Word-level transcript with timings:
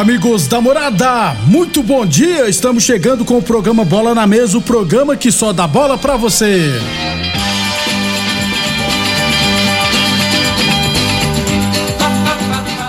Amigos 0.00 0.46
da 0.46 0.62
morada, 0.62 1.36
muito 1.46 1.82
bom 1.82 2.06
dia. 2.06 2.48
Estamos 2.48 2.84
chegando 2.84 3.22
com 3.22 3.36
o 3.36 3.42
programa 3.42 3.84
Bola 3.84 4.14
na 4.14 4.26
Mesa 4.26 4.56
o 4.56 4.62
programa 4.62 5.14
que 5.14 5.30
só 5.30 5.52
dá 5.52 5.66
bola 5.66 5.98
pra 5.98 6.16
você. 6.16 6.72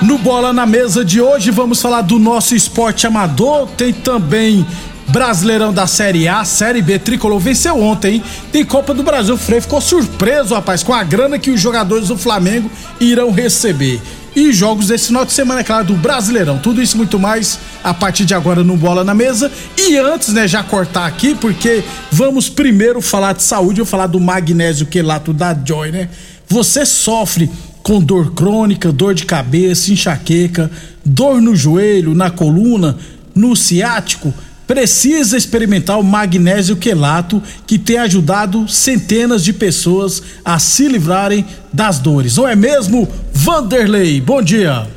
No 0.01 0.17
Bola 0.19 0.53
na 0.53 0.65
Mesa 0.65 1.03
de 1.03 1.19
hoje 1.19 1.51
vamos 1.51 1.81
falar 1.81 2.03
do 2.03 2.17
nosso 2.17 2.55
esporte 2.55 3.05
amador. 3.05 3.67
Tem 3.75 3.91
também 3.91 4.65
Brasileirão 5.09 5.73
da 5.73 5.85
Série 5.87 6.29
A, 6.29 6.45
Série 6.45 6.81
B, 6.81 6.97
Tricolor 6.97 7.39
venceu 7.39 7.77
ontem, 7.77 8.13
hein? 8.15 8.23
Tem 8.53 8.63
Copa 8.63 8.93
do 8.93 9.03
Brasil. 9.03 9.35
O 9.35 9.37
Frei 9.37 9.59
ficou 9.59 9.81
surpreso, 9.81 10.55
rapaz, 10.55 10.81
com 10.81 10.93
a 10.93 11.03
grana 11.03 11.37
que 11.37 11.51
os 11.51 11.59
jogadores 11.59 12.07
do 12.07 12.17
Flamengo 12.17 12.71
irão 13.01 13.31
receber. 13.31 13.99
E 14.35 14.53
jogos 14.53 14.87
desse 14.87 15.07
final 15.07 15.25
de 15.25 15.33
semana, 15.33 15.59
é 15.59 15.63
claro, 15.63 15.85
do 15.85 15.93
Brasileirão. 15.95 16.57
Tudo 16.57 16.81
isso 16.81 16.95
muito 16.95 17.19
mais 17.19 17.59
a 17.83 17.93
partir 17.93 18.23
de 18.23 18.33
agora 18.33 18.63
no 18.63 18.77
Bola 18.77 19.03
na 19.03 19.13
Mesa. 19.13 19.51
E 19.77 19.97
antes, 19.97 20.33
né, 20.33 20.47
já 20.47 20.63
cortar 20.63 21.05
aqui, 21.05 21.35
porque 21.35 21.83
vamos 22.09 22.47
primeiro 22.47 23.01
falar 23.01 23.33
de 23.33 23.43
saúde, 23.43 23.81
eu 23.81 23.85
falar 23.85 24.07
do 24.07 24.19
magnésio 24.19 24.85
quelato 24.85 25.33
da 25.33 25.53
Joy, 25.53 25.91
né? 25.91 26.07
Você 26.47 26.85
sofre 26.85 27.49
com 27.83 28.01
dor 28.01 28.33
crônica, 28.33 28.91
dor 28.91 29.13
de 29.13 29.25
cabeça, 29.25 29.91
enxaqueca, 29.91 30.71
dor 31.03 31.41
no 31.41 31.55
joelho, 31.55 32.13
na 32.13 32.29
coluna, 32.29 32.97
no 33.35 33.55
ciático, 33.55 34.33
precisa 34.71 35.35
experimentar 35.35 35.99
o 35.99 36.03
magnésio 36.03 36.77
quelato 36.77 37.43
que 37.67 37.77
tem 37.77 37.97
ajudado 37.97 38.69
centenas 38.69 39.43
de 39.43 39.51
pessoas 39.51 40.23
a 40.45 40.59
se 40.59 40.87
livrarem 40.87 41.45
das 41.73 41.99
dores. 41.99 42.37
Não 42.37 42.47
é 42.47 42.55
mesmo, 42.55 43.05
Vanderlei? 43.33 44.21
Bom 44.21 44.41
dia. 44.41 44.87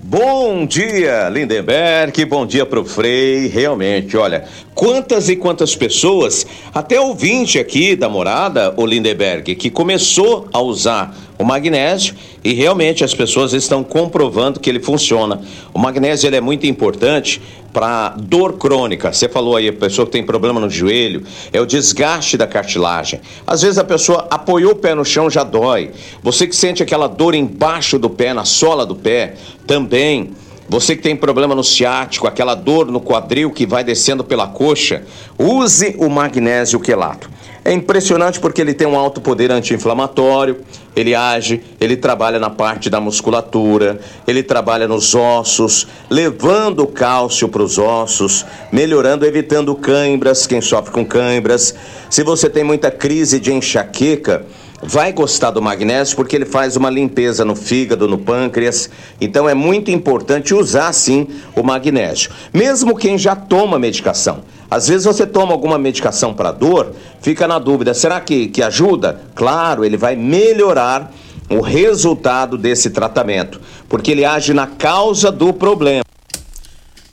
Bom 0.00 0.64
dia, 0.66 1.28
Lindenberg. 1.30 2.24
Bom 2.26 2.46
dia 2.46 2.64
pro 2.64 2.84
Frei. 2.84 3.48
Realmente, 3.48 4.16
olha, 4.16 4.44
quantas 4.72 5.28
e 5.28 5.34
quantas 5.34 5.74
pessoas, 5.74 6.46
até 6.72 7.00
ouvinte 7.00 7.58
aqui 7.58 7.96
da 7.96 8.08
morada, 8.08 8.72
o 8.76 8.86
Lindenberg, 8.86 9.56
que 9.56 9.68
começou 9.68 10.48
a 10.52 10.60
usar 10.60 11.12
o 11.42 11.44
magnésio 11.44 12.14
e 12.44 12.52
realmente 12.52 13.04
as 13.04 13.12
pessoas 13.14 13.52
estão 13.52 13.82
comprovando 13.82 14.60
que 14.60 14.70
ele 14.70 14.80
funciona. 14.80 15.40
O 15.74 15.78
magnésio 15.78 16.28
ele 16.28 16.36
é 16.36 16.40
muito 16.40 16.66
importante 16.66 17.42
para 17.72 18.10
dor 18.10 18.58
crônica. 18.58 19.12
Você 19.12 19.28
falou 19.28 19.56
aí, 19.56 19.68
a 19.68 19.72
pessoa 19.72 20.06
que 20.06 20.12
tem 20.12 20.24
problema 20.24 20.60
no 20.60 20.70
joelho, 20.70 21.24
é 21.52 21.60
o 21.60 21.66
desgaste 21.66 22.36
da 22.36 22.46
cartilagem. 22.46 23.20
Às 23.46 23.62
vezes 23.62 23.78
a 23.78 23.84
pessoa 23.84 24.28
apoiou 24.30 24.72
o 24.72 24.76
pé 24.76 24.94
no 24.94 25.04
chão 25.04 25.28
já 25.28 25.42
dói. 25.42 25.90
Você 26.22 26.46
que 26.46 26.54
sente 26.54 26.82
aquela 26.82 27.08
dor 27.08 27.34
embaixo 27.34 27.98
do 27.98 28.08
pé, 28.08 28.32
na 28.32 28.44
sola 28.44 28.86
do 28.86 28.94
pé, 28.94 29.34
também. 29.66 30.30
Você 30.68 30.94
que 30.94 31.02
tem 31.02 31.16
problema 31.16 31.54
no 31.54 31.64
ciático, 31.64 32.26
aquela 32.26 32.54
dor 32.54 32.86
no 32.86 33.00
quadril 33.00 33.50
que 33.50 33.66
vai 33.66 33.82
descendo 33.82 34.22
pela 34.22 34.46
coxa, 34.46 35.02
use 35.38 35.96
o 35.98 36.08
magnésio 36.08 36.78
quelato. 36.78 37.28
É 37.64 37.72
impressionante 37.72 38.40
porque 38.40 38.60
ele 38.60 38.74
tem 38.74 38.88
um 38.88 38.98
alto 38.98 39.20
poder 39.20 39.52
anti-inflamatório, 39.52 40.62
ele 40.96 41.14
age, 41.14 41.62
ele 41.80 41.96
trabalha 41.96 42.40
na 42.40 42.50
parte 42.50 42.90
da 42.90 43.00
musculatura, 43.00 44.00
ele 44.26 44.42
trabalha 44.42 44.88
nos 44.88 45.14
ossos, 45.14 45.86
levando 46.10 46.84
cálcio 46.88 47.48
para 47.48 47.62
os 47.62 47.78
ossos, 47.78 48.44
melhorando, 48.72 49.24
evitando 49.24 49.76
cãibras, 49.76 50.44
quem 50.44 50.60
sofre 50.60 50.92
com 50.92 51.04
cãibras. 51.04 51.72
Se 52.10 52.24
você 52.24 52.50
tem 52.50 52.64
muita 52.64 52.90
crise 52.90 53.38
de 53.38 53.52
enxaqueca, 53.52 54.44
vai 54.82 55.12
gostar 55.12 55.52
do 55.52 55.62
magnésio 55.62 56.16
porque 56.16 56.34
ele 56.34 56.44
faz 56.44 56.74
uma 56.74 56.90
limpeza 56.90 57.44
no 57.44 57.54
fígado, 57.54 58.08
no 58.08 58.18
pâncreas. 58.18 58.90
Então 59.20 59.48
é 59.48 59.54
muito 59.54 59.92
importante 59.92 60.52
usar 60.52 60.92
sim 60.92 61.28
o 61.54 61.62
magnésio, 61.62 62.32
mesmo 62.52 62.96
quem 62.96 63.16
já 63.16 63.36
toma 63.36 63.78
medicação. 63.78 64.42
Às 64.72 64.88
vezes 64.88 65.04
você 65.04 65.26
toma 65.26 65.52
alguma 65.52 65.78
medicação 65.78 66.32
para 66.32 66.50
dor, 66.50 66.94
fica 67.20 67.46
na 67.46 67.58
dúvida: 67.58 67.92
será 67.92 68.18
que, 68.22 68.46
que 68.46 68.62
ajuda? 68.62 69.20
Claro, 69.34 69.84
ele 69.84 69.98
vai 69.98 70.16
melhorar 70.16 71.12
o 71.50 71.60
resultado 71.60 72.56
desse 72.56 72.88
tratamento, 72.88 73.60
porque 73.86 74.12
ele 74.12 74.24
age 74.24 74.54
na 74.54 74.66
causa 74.66 75.30
do 75.30 75.52
problema. 75.52 76.02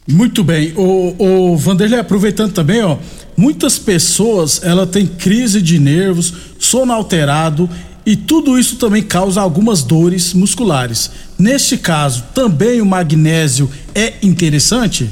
Muito 0.07 0.41
bem, 0.41 0.73
o, 0.77 1.15
o 1.51 1.57
Vanderlei, 1.57 1.99
aproveitando 1.99 2.53
também, 2.53 2.81
ó, 2.81 2.95
muitas 3.35 3.77
pessoas 3.77 4.61
ela 4.63 4.87
tem 4.87 5.05
crise 5.05 5.61
de 5.61 5.79
nervos, 5.79 6.33
sono 6.57 6.93
alterado 6.93 7.69
e 8.05 8.15
tudo 8.15 8.57
isso 8.57 8.77
também 8.77 9.03
causa 9.03 9.41
algumas 9.41 9.83
dores 9.83 10.33
musculares. 10.33 11.11
Neste 11.37 11.77
caso, 11.77 12.23
também 12.33 12.79
o 12.79 12.85
magnésio 12.85 13.69
é 13.93 14.13
interessante? 14.23 15.11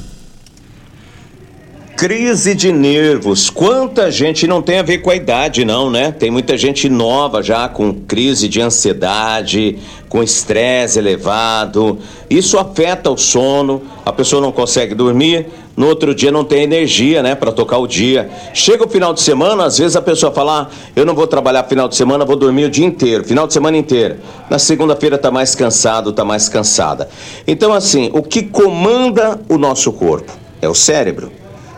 Crise 1.97 2.53
de 2.53 2.71
nervos. 2.71 3.49
Quanta 3.49 4.11
gente 4.11 4.45
não 4.45 4.61
tem 4.61 4.77
a 4.77 4.83
ver 4.83 4.99
com 4.99 5.09
a 5.09 5.15
idade, 5.15 5.65
não, 5.65 5.89
né? 5.89 6.11
Tem 6.11 6.29
muita 6.29 6.55
gente 6.55 6.87
nova 6.87 7.41
já 7.41 7.67
com 7.67 7.91
crise 7.91 8.47
de 8.47 8.61
ansiedade, 8.61 9.79
com 10.07 10.21
estresse 10.21 10.99
elevado. 10.99 11.97
Isso 12.29 12.59
afeta 12.59 13.09
o 13.09 13.17
sono, 13.17 13.81
a 14.05 14.13
pessoa 14.13 14.39
não 14.39 14.51
consegue 14.51 14.93
dormir, 14.93 15.47
no 15.75 15.87
outro 15.87 16.13
dia 16.13 16.31
não 16.31 16.43
tem 16.43 16.61
energia, 16.61 17.23
né, 17.23 17.33
para 17.33 17.51
tocar 17.51 17.79
o 17.79 17.87
dia. 17.87 18.29
Chega 18.53 18.85
o 18.85 18.87
final 18.87 19.11
de 19.11 19.21
semana, 19.21 19.65
às 19.65 19.79
vezes 19.79 19.95
a 19.95 20.01
pessoa 20.01 20.31
fala: 20.31 20.69
ah, 20.69 20.75
"Eu 20.95 21.03
não 21.03 21.15
vou 21.15 21.25
trabalhar 21.25 21.63
final 21.63 21.87
de 21.87 21.95
semana, 21.95 22.23
vou 22.23 22.35
dormir 22.35 22.65
o 22.65 22.69
dia 22.69 22.85
inteiro, 22.85 23.23
final 23.23 23.47
de 23.47 23.53
semana 23.53 23.75
inteiro". 23.75 24.17
Na 24.51 24.59
segunda-feira 24.59 25.17
tá 25.17 25.31
mais 25.31 25.55
cansado, 25.55 26.13
tá 26.13 26.23
mais 26.23 26.47
cansada. 26.47 27.09
Então 27.47 27.73
assim, 27.73 28.11
o 28.13 28.21
que 28.21 28.43
comanda 28.43 29.41
o 29.49 29.57
nosso 29.57 29.91
corpo 29.91 30.31
é 30.61 30.69
o 30.69 30.75
cérebro. 30.75 31.31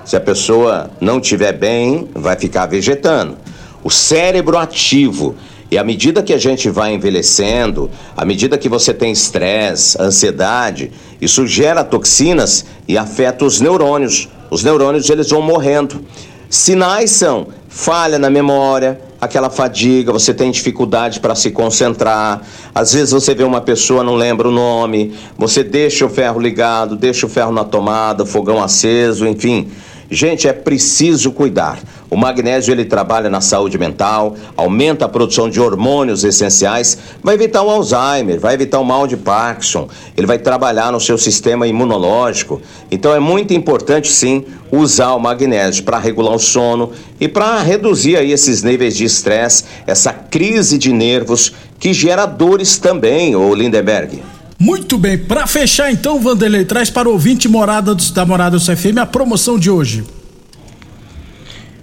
Se 0.10 0.16
a 0.16 0.20
pessoa 0.20 0.90
não 1.00 1.20
estiver 1.20 1.54
bem, 1.54 2.10
vai 2.16 2.36
ficar 2.36 2.66
vegetando. 2.66 3.38
O 3.84 3.92
cérebro 3.92 4.58
ativo. 4.58 5.36
E 5.70 5.78
à 5.78 5.84
medida 5.84 6.24
que 6.24 6.34
a 6.34 6.38
gente 6.40 6.68
vai 6.68 6.96
envelhecendo, 6.96 7.92
à 8.18 8.26
medida 8.26 8.58
que 8.58 8.68
você 8.68 8.92
tem 8.92 9.12
estresse, 9.12 9.96
ansiedade, 10.02 10.92
isso 11.22 11.46
gera 11.46 11.84
toxinas 11.84 12.66
e 12.88 12.98
afeta 12.98 13.46
os 13.46 13.62
neurônios. 13.62 14.28
Os 14.50 14.64
neurônios 14.64 15.08
eles 15.12 15.30
vão 15.30 15.44
morrendo. 15.44 16.04
Sinais 16.50 17.12
são 17.12 17.50
falha 17.70 18.18
na 18.18 18.32
memória, 18.32 19.00
aquela 19.22 19.52
fadiga, 19.52 20.12
você 20.12 20.34
tem 20.34 20.50
dificuldade 20.50 21.20
para 21.20 21.36
se 21.36 21.52
concentrar. 21.52 22.42
Às 22.74 22.94
vezes 22.94 23.12
você 23.12 23.36
vê 23.36 23.44
uma 23.44 23.62
pessoa, 23.62 24.04
não 24.04 24.16
lembra 24.16 24.48
o 24.48 24.52
nome, 24.52 25.14
você 25.38 25.64
deixa 25.64 26.04
o 26.04 26.10
ferro 26.10 26.40
ligado, 26.40 26.96
deixa 26.96 27.28
o 27.28 27.30
ferro 27.30 27.52
na 27.52 27.64
tomada, 27.64 28.26
fogão 28.26 28.62
aceso, 28.62 29.28
enfim. 29.28 29.70
Gente, 30.12 30.48
é 30.48 30.54
preciso 30.54 31.32
cuidar. 31.32 31.80
O 32.10 32.18
magnésio 32.18 32.72
ele 32.72 32.84
trabalha 32.84 33.30
na 33.30 33.42
saúde 33.42 33.78
mental, 33.78 34.36
aumenta 34.58 35.06
a 35.06 35.10
produção 35.10 35.48
de 35.48 35.62
hormônios 35.62 36.24
essenciais, 36.24 36.98
vai 37.24 37.36
evitar 37.36 37.62
o 37.62 37.70
Alzheimer, 37.70 38.40
vai 38.40 38.56
evitar 38.56 38.80
o 38.80 38.84
mal 38.84 39.06
de 39.06 39.16
Parkinson, 39.16 39.88
ele 40.18 40.26
vai 40.26 40.40
trabalhar 40.40 40.92
no 40.92 41.00
seu 41.00 41.16
sistema 41.16 41.68
imunológico. 41.68 42.60
Então 42.90 43.14
é 43.14 43.20
muito 43.20 43.54
importante 43.54 44.12
sim 44.12 44.44
usar 44.72 45.14
o 45.14 45.20
magnésio 45.20 45.84
para 45.84 46.00
regular 46.00 46.34
o 46.34 46.40
sono 46.40 46.92
e 47.20 47.28
para 47.28 47.62
reduzir 47.62 48.18
aí 48.18 48.32
esses 48.32 48.64
níveis 48.64 48.98
de 48.98 49.06
estresse, 49.06 49.66
essa 49.86 50.12
crise 50.12 50.80
de 50.80 50.92
nervos 50.92 51.54
que 51.80 51.94
gera 51.94 52.26
dores 52.26 52.80
também, 52.80 53.36
o 53.36 53.54
Lindenberg. 53.54 54.24
Muito 54.60 54.98
bem, 54.98 55.18
para 55.18 55.48
fechar 55.48 55.90
então, 55.90 56.20
Vanderlei, 56.20 56.66
traz 56.66 56.90
para 56.90 57.08
o 57.08 57.14
ouvinte 57.14 57.48
morada 57.48 57.96
do, 57.96 58.12
da 58.12 58.26
Morada 58.26 58.60
do 58.60 58.66
CFM 58.66 58.98
a 59.00 59.06
promoção 59.06 59.58
de 59.58 59.72
hoje. 59.72 60.04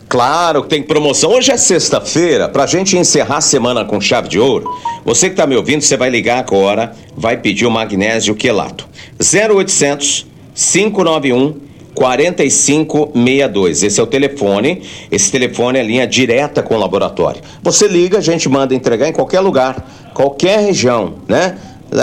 Claro 0.06 0.62
que 0.62 0.68
tem 0.68 0.82
promoção. 0.82 1.30
Hoje 1.30 1.50
é 1.50 1.56
sexta-feira, 1.56 2.50
pra 2.50 2.66
gente 2.66 2.94
encerrar 2.96 3.38
a 3.38 3.40
semana 3.40 3.82
com 3.82 3.98
chave 3.98 4.28
de 4.28 4.38
ouro. 4.38 4.70
Você 5.06 5.30
que 5.30 5.36
tá 5.36 5.46
me 5.46 5.56
ouvindo, 5.56 5.80
você 5.80 5.96
vai 5.96 6.10
ligar 6.10 6.38
agora, 6.38 6.92
vai 7.16 7.38
pedir 7.38 7.64
o 7.64 7.70
magnésio 7.70 8.34
quelato. 8.34 8.86
0800 9.18 10.26
591 10.54 11.60
4562. 11.94 13.82
Esse 13.82 13.98
é 13.98 14.02
o 14.02 14.06
telefone. 14.06 14.82
Esse 15.10 15.32
telefone 15.32 15.78
é 15.78 15.82
linha 15.82 16.06
direta 16.06 16.62
com 16.62 16.74
o 16.74 16.78
laboratório. 16.78 17.40
Você 17.62 17.88
liga, 17.88 18.18
a 18.18 18.20
gente 18.20 18.50
manda 18.50 18.74
entregar 18.74 19.08
em 19.08 19.12
qualquer 19.12 19.40
lugar, 19.40 20.12
qualquer 20.12 20.60
região, 20.60 21.14
né? 21.26 21.56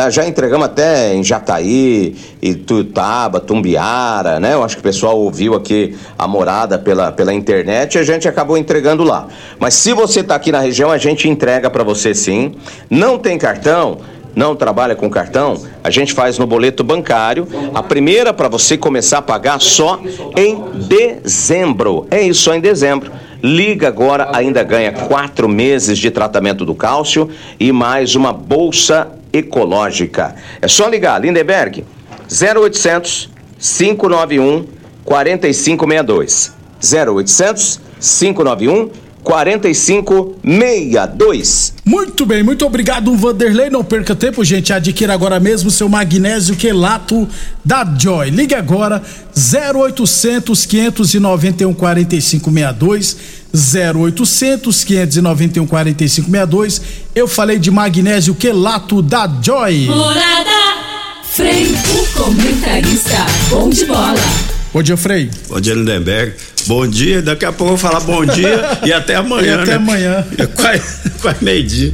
Já 0.10 0.26
entregamos 0.26 0.66
até 0.66 1.14
em 1.14 1.24
Jataí, 1.24 2.16
Ituiutaba, 2.42 3.40
Tumbiara, 3.40 4.40
né? 4.40 4.54
Eu 4.54 4.64
acho 4.64 4.76
que 4.76 4.80
o 4.80 4.84
pessoal 4.84 5.20
ouviu 5.20 5.54
aqui 5.56 5.96
a 6.18 6.28
morada 6.28 6.80
pela, 6.80 7.12
pela 7.12 7.34
internet 7.34 7.96
e 7.96 8.00
a 8.00 8.04
gente 8.04 8.28
acabou 8.28 8.58
entregando 8.58 9.04
lá. 9.04 9.28
Mas 9.60 9.74
se 9.74 9.94
você 9.94 10.22
está 10.22 10.36
aqui 10.36 10.52
na 10.52 10.60
região, 10.60 10.90
a 10.90 10.98
gente 10.98 11.28
entrega 11.28 11.70
para 11.70 11.84
você 11.84 12.14
sim. 12.14 12.56
Não 12.90 13.18
tem 13.18 13.38
cartão? 13.38 13.98
Não 14.36 14.56
trabalha 14.56 14.96
com 14.96 15.10
cartão? 15.10 15.62
A 15.84 15.92
gente 15.92 16.14
faz 16.14 16.40
no 16.40 16.48
boleto 16.48 16.84
bancário. 16.84 17.48
A 17.74 17.84
primeira 17.84 18.34
para 18.34 18.48
você 18.48 18.78
começar 18.78 19.20
a 19.20 19.22
pagar 19.22 19.62
só 19.62 20.00
em 20.36 20.60
dezembro. 20.88 22.08
É 22.10 22.22
isso, 22.22 22.44
só 22.44 22.56
em 22.56 22.62
dezembro. 22.62 23.12
Liga 23.44 23.90
agora, 23.90 24.30
ainda 24.34 24.64
ganha 24.64 24.92
quatro 24.92 25.50
meses 25.50 26.00
de 26.00 26.10
tratamento 26.10 26.66
do 26.66 26.74
cálcio 26.74 27.30
e 27.60 27.72
mais 27.72 28.16
uma 28.16 28.32
bolsa 28.32 29.12
ecológica. 29.34 30.36
É 30.62 30.68
só 30.68 30.88
ligar, 30.88 31.20
Lindenberg, 31.20 31.84
0800 32.32 33.30
591 33.60 34.68
4562. 35.04 36.54
0800 36.82 37.82
591 38.00 38.92
4562. 39.24 41.74
Muito 41.86 42.26
bem, 42.26 42.44
muito 42.44 42.66
obrigado, 42.66 43.16
Vanderlei. 43.16 43.70
Não 43.70 43.84
perca 43.84 44.16
tempo, 44.16 44.44
gente. 44.44 44.74
Adquira 44.74 45.14
agora 45.14 45.40
mesmo 45.40 45.72
seu 45.72 45.88
magnésio 45.88 46.56
quelato 46.56 47.28
da 47.64 47.86
Joy. 47.98 48.30
Ligue 48.30 48.54
agora 48.54 49.02
0800 49.36 50.66
591 50.66 51.74
4562. 51.74 53.44
0800 53.54 54.84
591 54.84 55.68
4562. 55.68 56.82
Eu 57.16 57.28
falei 57.28 57.60
de 57.60 57.72
magnésio 57.72 58.36
quelato 58.36 59.02
da 59.02 59.30
Joy. 59.42 59.86
Morada, 59.86 60.50
Franco, 61.24 62.06
comentarista, 62.16 63.26
bom 63.50 63.70
de 63.70 63.86
bola. 63.86 64.63
Bom 64.74 64.82
dia, 64.82 64.98
Frei. 64.98 65.30
Bom 65.48 65.60
dia, 65.62 65.76
Lindenberg. 65.76 66.34
Bom 66.66 66.88
dia, 66.88 67.22
daqui 67.22 67.46
a 67.46 67.52
pouco 67.52 67.74
eu 67.74 67.78
vou 67.78 67.92
falar 67.92 68.00
bom 68.00 68.26
dia 68.26 68.80
e 68.84 68.92
até 68.92 69.16
amanhã. 69.16 69.58
E 69.58 69.62
até 69.62 69.66
né? 69.72 69.76
amanhã. 69.76 70.26
É 70.38 70.46
quase, 70.48 71.10
quase 71.22 71.44
meio-dia. 71.44 71.94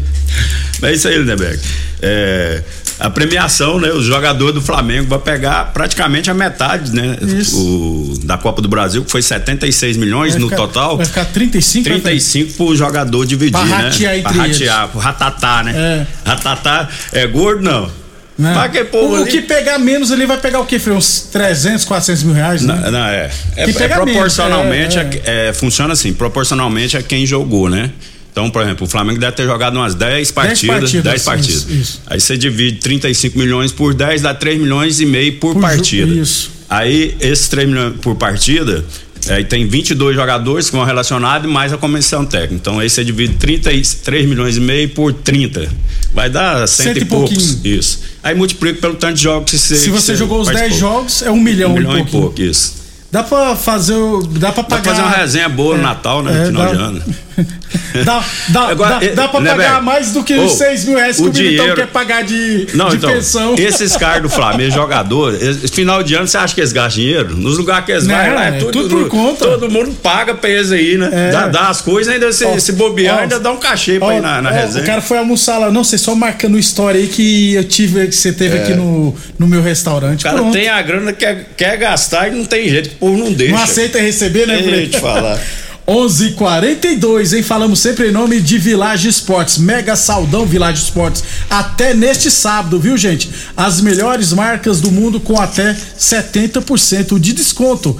Mas 0.81 0.91
é 0.91 0.93
isso 0.93 1.07
aí, 1.09 1.17
Lindenberg. 1.17 1.59
É, 2.01 2.63
a 2.97 3.09
premiação, 3.09 3.79
né? 3.81 3.89
O 3.91 4.01
jogador 4.01 4.53
do 4.53 4.61
Flamengo 4.61 5.09
vai 5.09 5.19
pegar 5.19 5.73
praticamente 5.73 6.29
a 6.31 6.33
metade, 6.33 6.93
né? 6.95 7.17
O, 7.53 8.13
da 8.23 8.37
Copa 8.37 8.61
do 8.61 8.69
Brasil, 8.69 9.03
que 9.03 9.11
foi 9.11 9.21
76 9.21 9.97
milhões 9.97 10.33
Vai 10.33 10.41
no 10.41 10.47
ficar- 10.49 10.61
total. 10.61 10.95
vai 10.97 11.05
ficar 11.05 11.25
35, 11.25 11.83
35 11.83 12.53
pro 12.53 12.75
jogador 12.77 13.25
dividir, 13.25 13.51
Pra 13.51 13.65
né? 13.65 13.75
ratear 13.89 14.15
entre 14.17 14.33
pra 14.33 14.43
ratear, 14.43 14.87
pro 14.87 14.99
ratatá, 14.99 15.63
né? 15.63 15.73
É. 15.75 16.07
Ratatá 16.29 16.87
é 17.11 17.27
gordo, 17.27 17.61
não. 17.61 17.98
Né? 18.39 18.53
Pra 18.53 18.69
que 18.69 18.85
povo 18.85 19.15
o, 19.15 19.15
ali- 19.17 19.29
que 19.29 19.41
pegar 19.41 19.77
menos 19.77 20.13
ali 20.13 20.25
vai 20.25 20.37
pegar 20.39 20.61
o 20.61 20.65
quê, 20.65 20.79
Frei? 20.79 20.95
Uns 20.95 21.27
300, 21.29 21.83
400 21.83 22.23
mil 22.23 22.33
reais, 22.33 22.61
né? 22.63 22.79
Não, 22.85 22.91
não, 22.93 23.05
é. 23.05 23.29
É, 23.57 23.63
é 23.69 23.73
pega 23.73 23.97
menos, 23.97 24.11
proporcionalmente, 24.13 24.97
é, 24.97 25.09
é, 25.25 25.49
é, 25.49 25.53
funciona 25.53 25.91
assim, 25.91 26.13
proporcionalmente 26.13 26.95
a 26.95 27.03
quem 27.03 27.25
jogou, 27.25 27.69
né? 27.69 27.91
Então, 28.31 28.49
por 28.49 28.61
exemplo, 28.61 28.87
o 28.87 28.89
Flamengo 28.89 29.19
deve 29.19 29.33
ter 29.33 29.43
jogado 29.43 29.75
umas 29.75 29.93
10 29.93 30.31
partidas. 30.31 30.79
partidas, 30.79 31.03
10 31.03 31.15
isso, 31.17 31.25
partidas. 31.25 31.67
isso. 31.69 32.01
Aí 32.07 32.19
você 32.21 32.37
divide 32.37 32.77
35 32.79 33.37
milhões 33.37 33.73
por 33.73 33.93
10, 33.93 34.21
dá 34.21 34.33
3 34.33 34.57
milhões 34.61 35.01
e 35.01 35.05
meio 35.05 35.33
por, 35.33 35.53
Por 35.55 35.61
partida. 35.61 36.09
isso. 36.13 36.49
Aí, 36.69 37.17
esses 37.19 37.49
3 37.49 37.67
milhões 37.67 37.95
por 38.01 38.15
partida, 38.15 38.85
aí 39.29 39.43
tem 39.45 39.67
22 39.67 40.15
jogadores 40.15 40.69
que 40.69 40.75
vão 40.75 40.85
relacionados 40.85 41.49
mais 41.51 41.71
a 41.71 41.77
comissão 41.77 42.25
técnica. 42.25 42.55
Então, 42.55 42.79
aí 42.79 42.89
você 42.89 43.03
divide 43.03 43.35
33 43.35 44.27
milhões 44.27 44.57
e 44.57 44.59
meio 44.59 44.89
por 44.89 45.13
30. 45.13 45.69
Vai 46.13 46.29
dar 46.29 46.67
cento, 46.67 46.87
Cento 46.87 46.97
e 46.97 47.01
e 47.01 47.05
poucos. 47.05 47.57
Isso. 47.63 48.01
Aí 48.23 48.33
multiplica 48.35 48.81
pelo 48.81 48.95
tanto 48.95 49.15
de 49.15 49.23
jogos 49.23 49.51
que 49.51 49.57
você 49.57 49.75
Se 49.75 49.89
você 49.89 50.15
jogou 50.15 50.41
os 50.41 50.47
10 50.47 50.59
participou. 50.59 50.89
jogos, 50.91 51.21
é 51.21 51.29
um 51.31 51.39
milhão, 51.39 51.71
Um 51.71 51.75
milhão 51.75 51.97
e 51.97 52.01
e 52.01 52.05
pouco, 52.05 52.41
isso. 52.41 52.78
Dá 53.11 53.23
pra 53.23 53.55
fazer 53.55 53.93
o. 53.95 54.21
Dá 54.21 54.51
pra 54.51 54.61
Dá 54.63 54.69
pagar. 54.69 54.83
pra 54.83 54.91
fazer 54.95 55.01
uma 55.07 55.11
resenha 55.17 55.49
boa 55.49 55.75
no 55.77 55.83
Natal, 55.83 56.21
né? 56.23 56.43
é, 56.43 56.45
final 56.47 56.65
dá- 56.65 56.71
de 56.71 56.81
ano. 56.81 57.03
Dá, 58.03 58.21
dá, 58.49 58.67
Agora, 58.67 58.99
dá, 58.99 59.13
dá 59.13 59.27
pra 59.29 59.39
né, 59.39 59.51
pagar 59.51 59.71
velho? 59.73 59.83
mais 59.85 60.11
do 60.11 60.23
que 60.23 60.33
os 60.33 60.53
6 60.53 60.85
mil 60.85 60.97
reais 60.97 61.15
que 61.15 61.21
o 61.21 61.25
o 61.29 61.33
Militão 61.33 61.49
dinheiro- 61.65 61.75
quer 61.75 61.87
pagar 61.87 62.21
de, 62.23 62.67
Não, 62.73 62.89
de 62.89 62.97
então, 62.97 63.11
pensão. 63.11 63.55
esses 63.57 63.95
caras 63.95 64.23
do 64.23 64.29
Flamengo, 64.29 64.71
jogador, 64.75 65.33
final 65.71 66.03
de 66.03 66.15
ano, 66.15 66.27
você 66.27 66.37
acha 66.37 66.53
que 66.53 66.59
eles 66.59 66.73
gastam 66.73 67.01
dinheiro? 67.01 67.37
Nos 67.37 67.57
lugares 67.57 67.85
que 67.85 67.91
eles 67.93 68.05
Não, 68.07 68.15
vão, 68.15 68.23
é 68.41 68.47
é 68.49 68.51
tudo, 68.59 68.71
tudo 68.71 68.89
por 68.97 69.07
conta. 69.09 69.45
Todo 69.45 69.69
mundo 69.71 69.95
paga 70.03 70.33
pra 70.35 70.49
eles 70.49 70.71
aí, 70.71 70.97
né? 70.97 71.09
É. 71.11 71.31
Dá, 71.31 71.47
dá 71.47 71.69
as 71.69 71.79
coisas, 71.81 72.13
ainda 72.13 72.31
se, 72.33 72.43
Ó, 72.43 72.57
se 72.59 72.73
bobear, 72.73 73.17
ó, 73.17 73.19
ainda 73.21 73.39
dá 73.39 73.51
um 73.51 73.57
cachê 73.57 73.97
pra 73.99 74.07
Ó, 74.09 74.11
ir 74.13 74.21
na, 74.21 74.41
na 74.41 74.49
ó, 74.49 74.53
resenha. 74.53 74.83
O 74.83 74.87
cara 74.87 75.01
foi 75.01 75.17
almoçar 75.17 75.57
lá, 75.59 75.71
não, 75.71 75.83
você 75.83 75.97
só 75.97 76.13
marcando 76.13 76.59
história 76.59 76.99
aí 76.99 77.07
que 77.07 77.53
eu 77.53 77.63
tive, 77.63 78.07
que 78.07 78.15
você 78.15 78.33
teve 78.33 78.57
aqui 78.57 78.73
no, 78.73 79.15
no 79.37 79.47
meu 79.47 79.61
restaurante. 79.61 80.25
É. 80.25 80.29
O 80.29 80.31
cara 80.31 80.37
Pronto. 80.43 80.53
tem 80.53 80.67
a 80.67 80.81
grana, 80.81 81.13
quer, 81.13 81.47
quer 81.55 81.77
gastar 81.77 82.27
e 82.27 82.31
não 82.35 82.43
tem 82.43 82.67
jeito, 82.67 82.89
que 82.89 82.95
povo 82.99 83.17
não 83.17 83.31
deixa. 83.31 83.53
Não 83.53 83.63
aceita 83.63 83.99
receber, 83.99 84.47
né, 84.47 84.61
Ei, 84.61 84.87
te 84.87 84.99
falar. 84.99 85.39
11:42, 85.89 87.35
hein? 87.35 87.41
Falamos 87.41 87.79
sempre 87.79 88.09
em 88.09 88.11
nome 88.11 88.39
de 88.39 88.59
Village 88.59 89.09
Esportes, 89.09 89.57
Mega 89.57 89.95
Saldão 89.95 90.45
Village 90.45 90.83
Esportes. 90.83 91.23
Até 91.49 91.95
neste 91.95 92.29
sábado, 92.29 92.79
viu, 92.79 92.95
gente? 92.95 93.27
As 93.57 93.81
melhores 93.81 94.31
marcas 94.31 94.79
do 94.79 94.91
mundo 94.91 95.19
com 95.19 95.41
até 95.41 95.75
70% 95.97 97.19
de 97.19 97.33
desconto. 97.33 97.97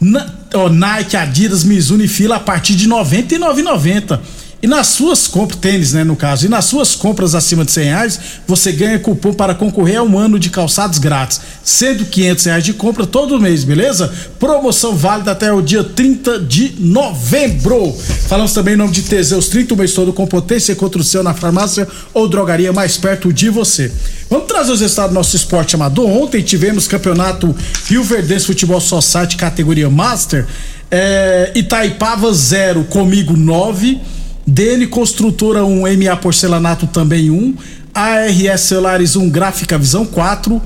Na, 0.00 0.28
ó, 0.54 0.68
Nike, 0.68 1.16
Adidas, 1.16 1.62
Mizuno 1.62 2.02
e 2.02 2.08
Fila 2.08 2.36
a 2.36 2.40
partir 2.40 2.74
de 2.74 2.86
R$ 2.86 2.94
99,90. 2.94 4.18
E 4.62 4.66
nas 4.66 4.88
suas 4.88 5.26
compras, 5.26 5.58
tênis, 5.58 5.94
né, 5.94 6.04
no 6.04 6.14
caso, 6.14 6.44
e 6.44 6.48
nas 6.48 6.66
suas 6.66 6.94
compras 6.94 7.34
acima 7.34 7.64
de 7.64 7.72
100 7.72 7.84
reais, 7.84 8.20
você 8.46 8.70
ganha 8.72 8.98
cupom 8.98 9.32
para 9.32 9.54
concorrer 9.54 9.96
a 9.96 10.02
um 10.02 10.18
ano 10.18 10.38
de 10.38 10.50
calçados 10.50 10.98
grátis, 10.98 11.40
sendo 11.64 12.04
500 12.04 12.44
reais 12.44 12.64
de 12.64 12.74
compra 12.74 13.06
todo 13.06 13.40
mês, 13.40 13.64
beleza? 13.64 14.12
Promoção 14.38 14.94
válida 14.94 15.32
até 15.32 15.50
o 15.50 15.62
dia 15.62 15.82
30 15.82 16.40
de 16.40 16.74
novembro. 16.78 17.90
Falamos 18.28 18.52
também 18.52 18.74
em 18.74 18.76
nome 18.76 18.92
de 18.92 19.02
Teseus 19.02 19.48
30, 19.48 19.72
o 19.72 19.76
mês 19.78 19.94
todo 19.94 20.12
com 20.12 20.26
potência 20.26 20.76
contra 20.76 21.00
o 21.00 21.04
seu 21.04 21.22
na 21.22 21.32
farmácia 21.32 21.88
ou 22.12 22.28
drogaria 22.28 22.70
mais 22.70 22.98
perto 22.98 23.32
de 23.32 23.48
você. 23.48 23.90
Vamos 24.28 24.46
trazer 24.46 24.72
os 24.72 24.80
resultados 24.82 25.12
do 25.12 25.14
nosso 25.14 25.34
esporte 25.36 25.74
amador. 25.74 26.06
Ontem 26.06 26.42
tivemos 26.42 26.86
campeonato 26.86 27.56
Rio 27.86 28.04
Verdense 28.04 28.44
Futebol 28.44 28.80
Society 28.80 29.36
categoria 29.36 29.88
Master. 29.88 30.46
É, 30.90 31.50
Itaipava 31.54 32.30
0, 32.32 32.84
comigo 32.84 33.34
9. 33.36 34.19
DN 34.50 34.88
Construtora 34.88 35.64
1, 35.64 35.82
MA 35.96 36.16
Porcelanato 36.16 36.86
também 36.88 37.30
1. 37.30 37.54
ARS 37.94 38.60
Celulares 38.62 39.14
1, 39.14 39.30
Gráfica 39.30 39.78
Visão 39.78 40.04
4. 40.04 40.60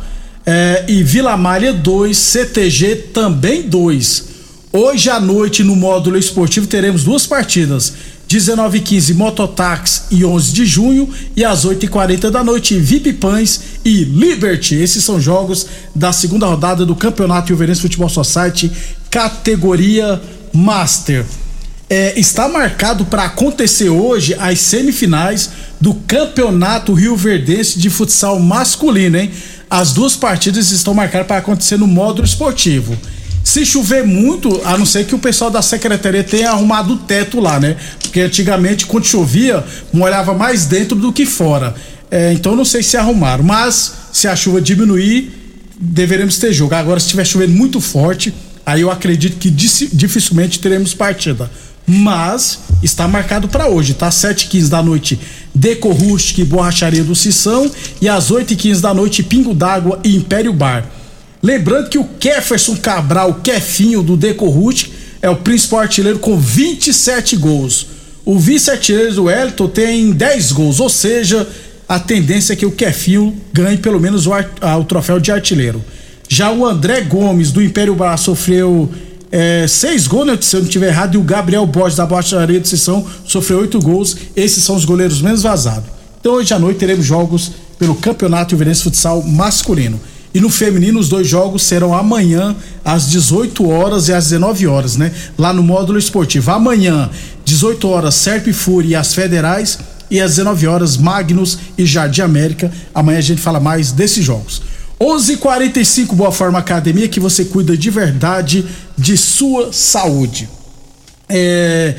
É, 0.47 0.85
e 0.89 1.03
Vila 1.03 1.37
Malha 1.37 1.73
2, 1.73 2.17
CTG 2.17 2.97
também 3.13 3.63
2. 3.63 4.25
Hoje 4.73 5.11
à 5.11 5.21
noite, 5.21 5.63
no 5.63 5.77
módulo 5.77 6.17
esportivo, 6.17 6.67
teremos 6.67 7.05
duas 7.05 7.27
partidas. 7.27 7.93
19 8.27 8.79
e 8.79 8.81
15 8.81 9.15
Mototax 9.15 10.07
e 10.11 10.25
11 10.25 10.53
de 10.53 10.65
junho 10.65 11.09
e 11.37 11.45
às 11.45 11.67
8 11.67 11.85
e 11.85 11.89
40 11.89 12.31
da 12.31 12.43
noite 12.43 12.79
VIP 12.79 13.13
Pães 13.13 13.61
e 13.85 14.03
Liberty. 14.05 14.77
Esses 14.77 15.05
são 15.05 15.21
jogos 15.21 15.67
da 15.95 16.11
segunda 16.11 16.47
rodada 16.47 16.87
do 16.87 16.97
Campeonato 16.97 17.53
Ilverense 17.53 17.83
Futebol 17.83 18.09
Society 18.09 18.73
categoria 19.11 20.21
Master. 20.55 21.27
É, 21.89 22.19
está 22.19 22.49
marcado 22.49 23.05
para 23.05 23.25
acontecer 23.25 23.91
hoje 23.91 24.35
as 24.39 24.59
semifinais 24.61 25.51
do 25.81 25.95
Campeonato 25.95 26.95
Rio 26.95 27.15
Verdense 27.15 27.79
de 27.79 27.91
futsal 27.91 28.41
masculino, 28.41 29.19
hein? 29.19 29.31
As 29.69 29.93
duas 29.93 30.17
partidas 30.17 30.71
estão 30.71 30.95
marcadas 30.95 31.27
para 31.27 31.39
acontecer 31.39 31.77
no 31.77 31.87
módulo 31.87 32.27
esportivo. 32.27 32.97
Se 33.45 33.67
chover 33.67 34.07
muito, 34.07 34.63
a 34.65 34.79
não 34.79 34.87
ser 34.87 35.05
que 35.05 35.15
o 35.15 35.19
pessoal 35.19 35.51
da 35.51 35.61
secretaria 35.61 36.25
tenha 36.25 36.51
arrumado 36.51 36.95
o 36.95 36.97
teto 36.97 37.39
lá, 37.39 37.61
né? 37.61 37.77
Porque 38.01 38.21
antigamente, 38.21 38.87
quando 38.87 39.05
chovia, 39.05 39.63
molhava 39.93 40.33
mais 40.33 40.65
dentro 40.65 40.97
do 40.97 41.13
que 41.13 41.27
fora. 41.27 41.75
É, 42.11 42.33
então 42.33 42.57
não 42.57 42.65
sei 42.65 42.83
se 42.83 42.97
arrumaram, 42.97 43.45
mas 43.45 43.93
se 44.13 44.27
a 44.27 44.35
chuva 44.35 44.61
diminuir, 44.63 45.31
deveremos 45.79 46.39
ter 46.39 46.53
jogo. 46.53 46.75
Agora, 46.75 46.99
se 46.99 47.07
estiver 47.07 47.27
chovendo 47.27 47.53
muito 47.53 47.81
forte, 47.81 48.33
aí 48.65 48.81
eu 48.81 48.91
acredito 48.91 49.37
que 49.37 49.51
dificilmente 49.51 50.59
teremos 50.59 50.95
partida. 50.95 51.51
Mas 51.87 52.61
está 52.83 53.07
marcado 53.07 53.49
para 53.49 53.69
hoje, 53.69 53.95
tá? 53.95 54.09
7h15 54.09 54.69
da 54.69 54.83
noite 54.83 55.19
Deco 55.55 55.91
Rustic 55.91 56.39
e 56.39 56.45
Borracharia 56.45 57.05
do 57.05 57.15
Sissão. 57.15 57.71
E 58.01 58.09
às 58.09 58.31
8h15 58.31 58.81
da 58.81 58.95
noite, 58.95 59.23
Pingo 59.23 59.55
d'Água 59.55 60.01
e 60.03 60.17
Império 60.17 60.53
Bar. 60.53 60.87
Lembrando 61.43 61.91
que 61.91 61.99
o 61.99 62.05
Keferson 62.05 62.77
Cabral, 62.77 63.35
Kefinho 63.43 64.03
do 64.03 64.17
Deco 64.17 64.49
Rustic, 64.49 64.93
é 65.21 65.29
o 65.29 65.37
principal 65.37 65.81
artilheiro 65.81 66.19
com 66.19 66.39
27 66.39 67.37
gols. 67.37 67.87
O 68.25 68.39
vice-artilheiro 68.39 69.15
do 69.15 69.31
Elton 69.31 69.69
tem 69.69 70.13
10 70.13 70.53
gols, 70.53 70.81
ou 70.81 70.89
seja, 70.89 71.47
a 71.87 71.99
tendência 71.99 72.55
é 72.55 72.57
que 72.57 72.65
o 72.65 72.73
Kefinho 72.73 73.37
ganhe 73.53 73.77
pelo 73.77 74.01
menos 74.01 74.27
o, 74.27 74.33
o 74.33 74.85
troféu 74.85 75.21
de 75.21 75.31
artilheiro. 75.31 75.85
Já 76.29 76.51
o 76.51 76.67
André 76.67 77.03
Gomes, 77.03 77.53
do 77.53 77.63
Império 77.63 77.95
Bar, 77.95 78.17
sofreu 78.17 78.91
é, 79.37 79.67
seis 79.67 80.07
gols, 80.07 80.29
né, 80.29 80.39
se 80.41 80.55
eu 80.55 80.61
não 80.61 80.69
estiver 80.69 80.87
errado, 80.87 81.17
e 81.17 81.19
o 81.19 81.23
Gabriel 81.23 81.67
Borges, 81.67 81.97
da 81.97 82.07
Baixaria 82.07 82.61
de 82.61 82.69
Sessão, 82.69 83.05
sofreu 83.27 83.59
oito 83.59 83.81
gols. 83.81 84.17
Esses 84.37 84.63
são 84.63 84.77
os 84.77 84.85
goleiros 84.85 85.21
menos 85.21 85.43
vazados. 85.43 85.91
Então 86.21 86.35
hoje 86.35 86.55
à 86.55 86.59
noite 86.59 86.79
teremos 86.79 87.05
jogos 87.05 87.51
pelo 87.77 87.97
Campeonato 87.97 88.55
Ilverense 88.55 88.85
Futsal 88.85 89.25
masculino. 89.25 90.01
E 90.33 90.41
no 90.41 90.49
feminino, 90.49 91.01
os 91.01 91.09
dois 91.09 91.27
jogos 91.27 91.65
serão 91.65 91.93
amanhã, 91.93 92.55
às 92.85 93.11
18 93.11 93.69
horas 93.69 94.07
e 94.07 94.13
às 94.13 94.27
19 94.27 94.69
horas, 94.69 94.97
né? 94.97 95.11
Lá 95.37 95.53
no 95.53 95.65
módulo 95.65 95.99
esportivo. 95.99 96.53
Amanhã, 96.53 97.11
18 97.45 97.89
horas, 97.89 98.15
Serp 98.15 98.47
Fúria 98.53 98.91
e 98.91 98.95
as 98.95 99.15
Federais. 99.15 99.81
E 100.09 100.21
às 100.21 100.37
19 100.37 100.69
horas, 100.69 100.97
Magnus 100.97 101.59
e 101.77 101.85
Jardim 101.85 102.21
América. 102.21 102.71
Amanhã 102.95 103.19
a 103.19 103.23
gente 103.23 103.41
fala 103.41 103.59
mais 103.59 103.91
desses 103.91 104.25
jogos. 104.25 104.63
11:45 105.05 106.15
Boa 106.15 106.33
Forma 106.33 106.59
Academia, 106.59 107.09
que 107.09 107.21
você 107.21 107.45
cuida 107.45 107.77
de 107.77 107.91
verdade 107.91 108.65
de 108.97 109.17
sua 109.17 109.73
saúde. 109.73 110.49
É, 111.29 111.95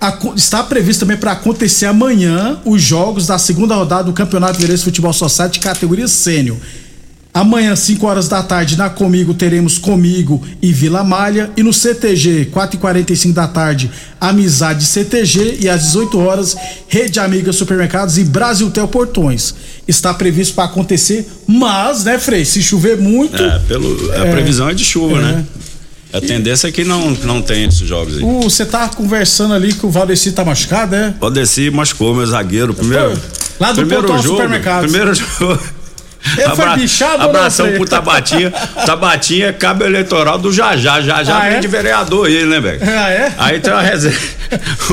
a, 0.00 0.18
está 0.34 0.62
previsto 0.64 1.00
também 1.00 1.16
para 1.16 1.32
acontecer 1.32 1.86
amanhã 1.86 2.60
os 2.64 2.82
jogos 2.82 3.26
da 3.26 3.38
segunda 3.38 3.74
rodada 3.76 4.04
do 4.04 4.12
Campeonato 4.12 4.58
Mineiro 4.58 4.82
Futebol 4.82 5.12
Society 5.12 5.60
categoria 5.60 6.08
sênior. 6.08 6.56
Amanhã, 7.32 7.76
5 7.76 8.04
horas 8.06 8.28
da 8.28 8.42
tarde, 8.42 8.76
na 8.76 8.90
Comigo, 8.90 9.32
teremos 9.32 9.78
Comigo 9.78 10.42
e 10.60 10.72
Vila 10.72 11.04
Malha. 11.04 11.50
E 11.56 11.62
no 11.62 11.72
CTG, 11.72 12.50
4h45 12.52 13.32
da 13.32 13.46
tarde, 13.46 13.88
Amizade 14.20 14.84
CTG. 14.84 15.58
E 15.60 15.68
às 15.68 15.82
18 15.82 16.18
horas, 16.18 16.56
Rede 16.88 17.20
Amiga 17.20 17.52
Supermercados 17.52 18.18
e 18.18 18.24
Brasil 18.24 18.68
Tel 18.70 18.88
Portões. 18.88 19.54
Está 19.86 20.12
previsto 20.12 20.54
para 20.54 20.64
acontecer, 20.64 21.28
mas, 21.46 22.04
né, 22.04 22.18
Frei? 22.18 22.44
Se 22.44 22.60
chover 22.62 22.98
muito. 22.98 23.40
É, 23.40 23.60
pelo, 23.60 24.12
a 24.12 24.26
é, 24.26 24.30
previsão 24.32 24.68
é 24.68 24.74
de 24.74 24.84
chuva, 24.84 25.18
é, 25.18 25.22
né? 25.22 25.44
A 26.12 26.20
tendência 26.20 26.66
é 26.66 26.72
que 26.72 26.82
não, 26.82 27.12
não 27.22 27.40
tem 27.40 27.64
esses 27.66 27.86
jogos 27.86 28.16
aí. 28.16 28.24
Você 28.42 28.66
tá 28.66 28.88
conversando 28.88 29.54
ali 29.54 29.72
que 29.72 29.86
o 29.86 29.90
Valdeci 29.90 30.32
tá 30.32 30.44
machucado, 30.44 30.96
é? 30.96 31.14
Valdeci 31.20 31.70
machucou, 31.70 32.12
meu 32.12 32.26
zagueiro. 32.26 32.74
Primeiro, 32.74 33.16
lá 33.60 33.70
do 33.70 33.76
primeiro 33.76 34.08
jogo, 34.08 34.22
supermercado. 34.22 34.82
Primeiro 34.82 35.14
jogo. 35.38 35.79
Ele 36.36 36.42
Abra... 36.44 36.56
foi 36.56 36.80
bichado 36.80 37.22
Abração 37.24 37.72
pro 37.72 37.86
Tabatinha. 37.86 38.50
Tabatinha 38.84 39.46
é 39.46 39.52
cabo 39.52 39.84
eleitoral 39.84 40.38
do 40.38 40.52
Jajá. 40.52 41.00
Jajá 41.00 41.36
ah, 41.36 41.40
vem 41.48 41.56
é? 41.56 41.60
de 41.60 41.68
vereador 41.68 42.28
ele, 42.28 42.46
né, 42.46 42.60
velho? 42.60 42.80
Ah, 42.82 43.10
é? 43.10 43.32
Aí 43.38 43.60
tem 43.60 43.72
uma 43.72 43.82
reserva. 43.82 44.40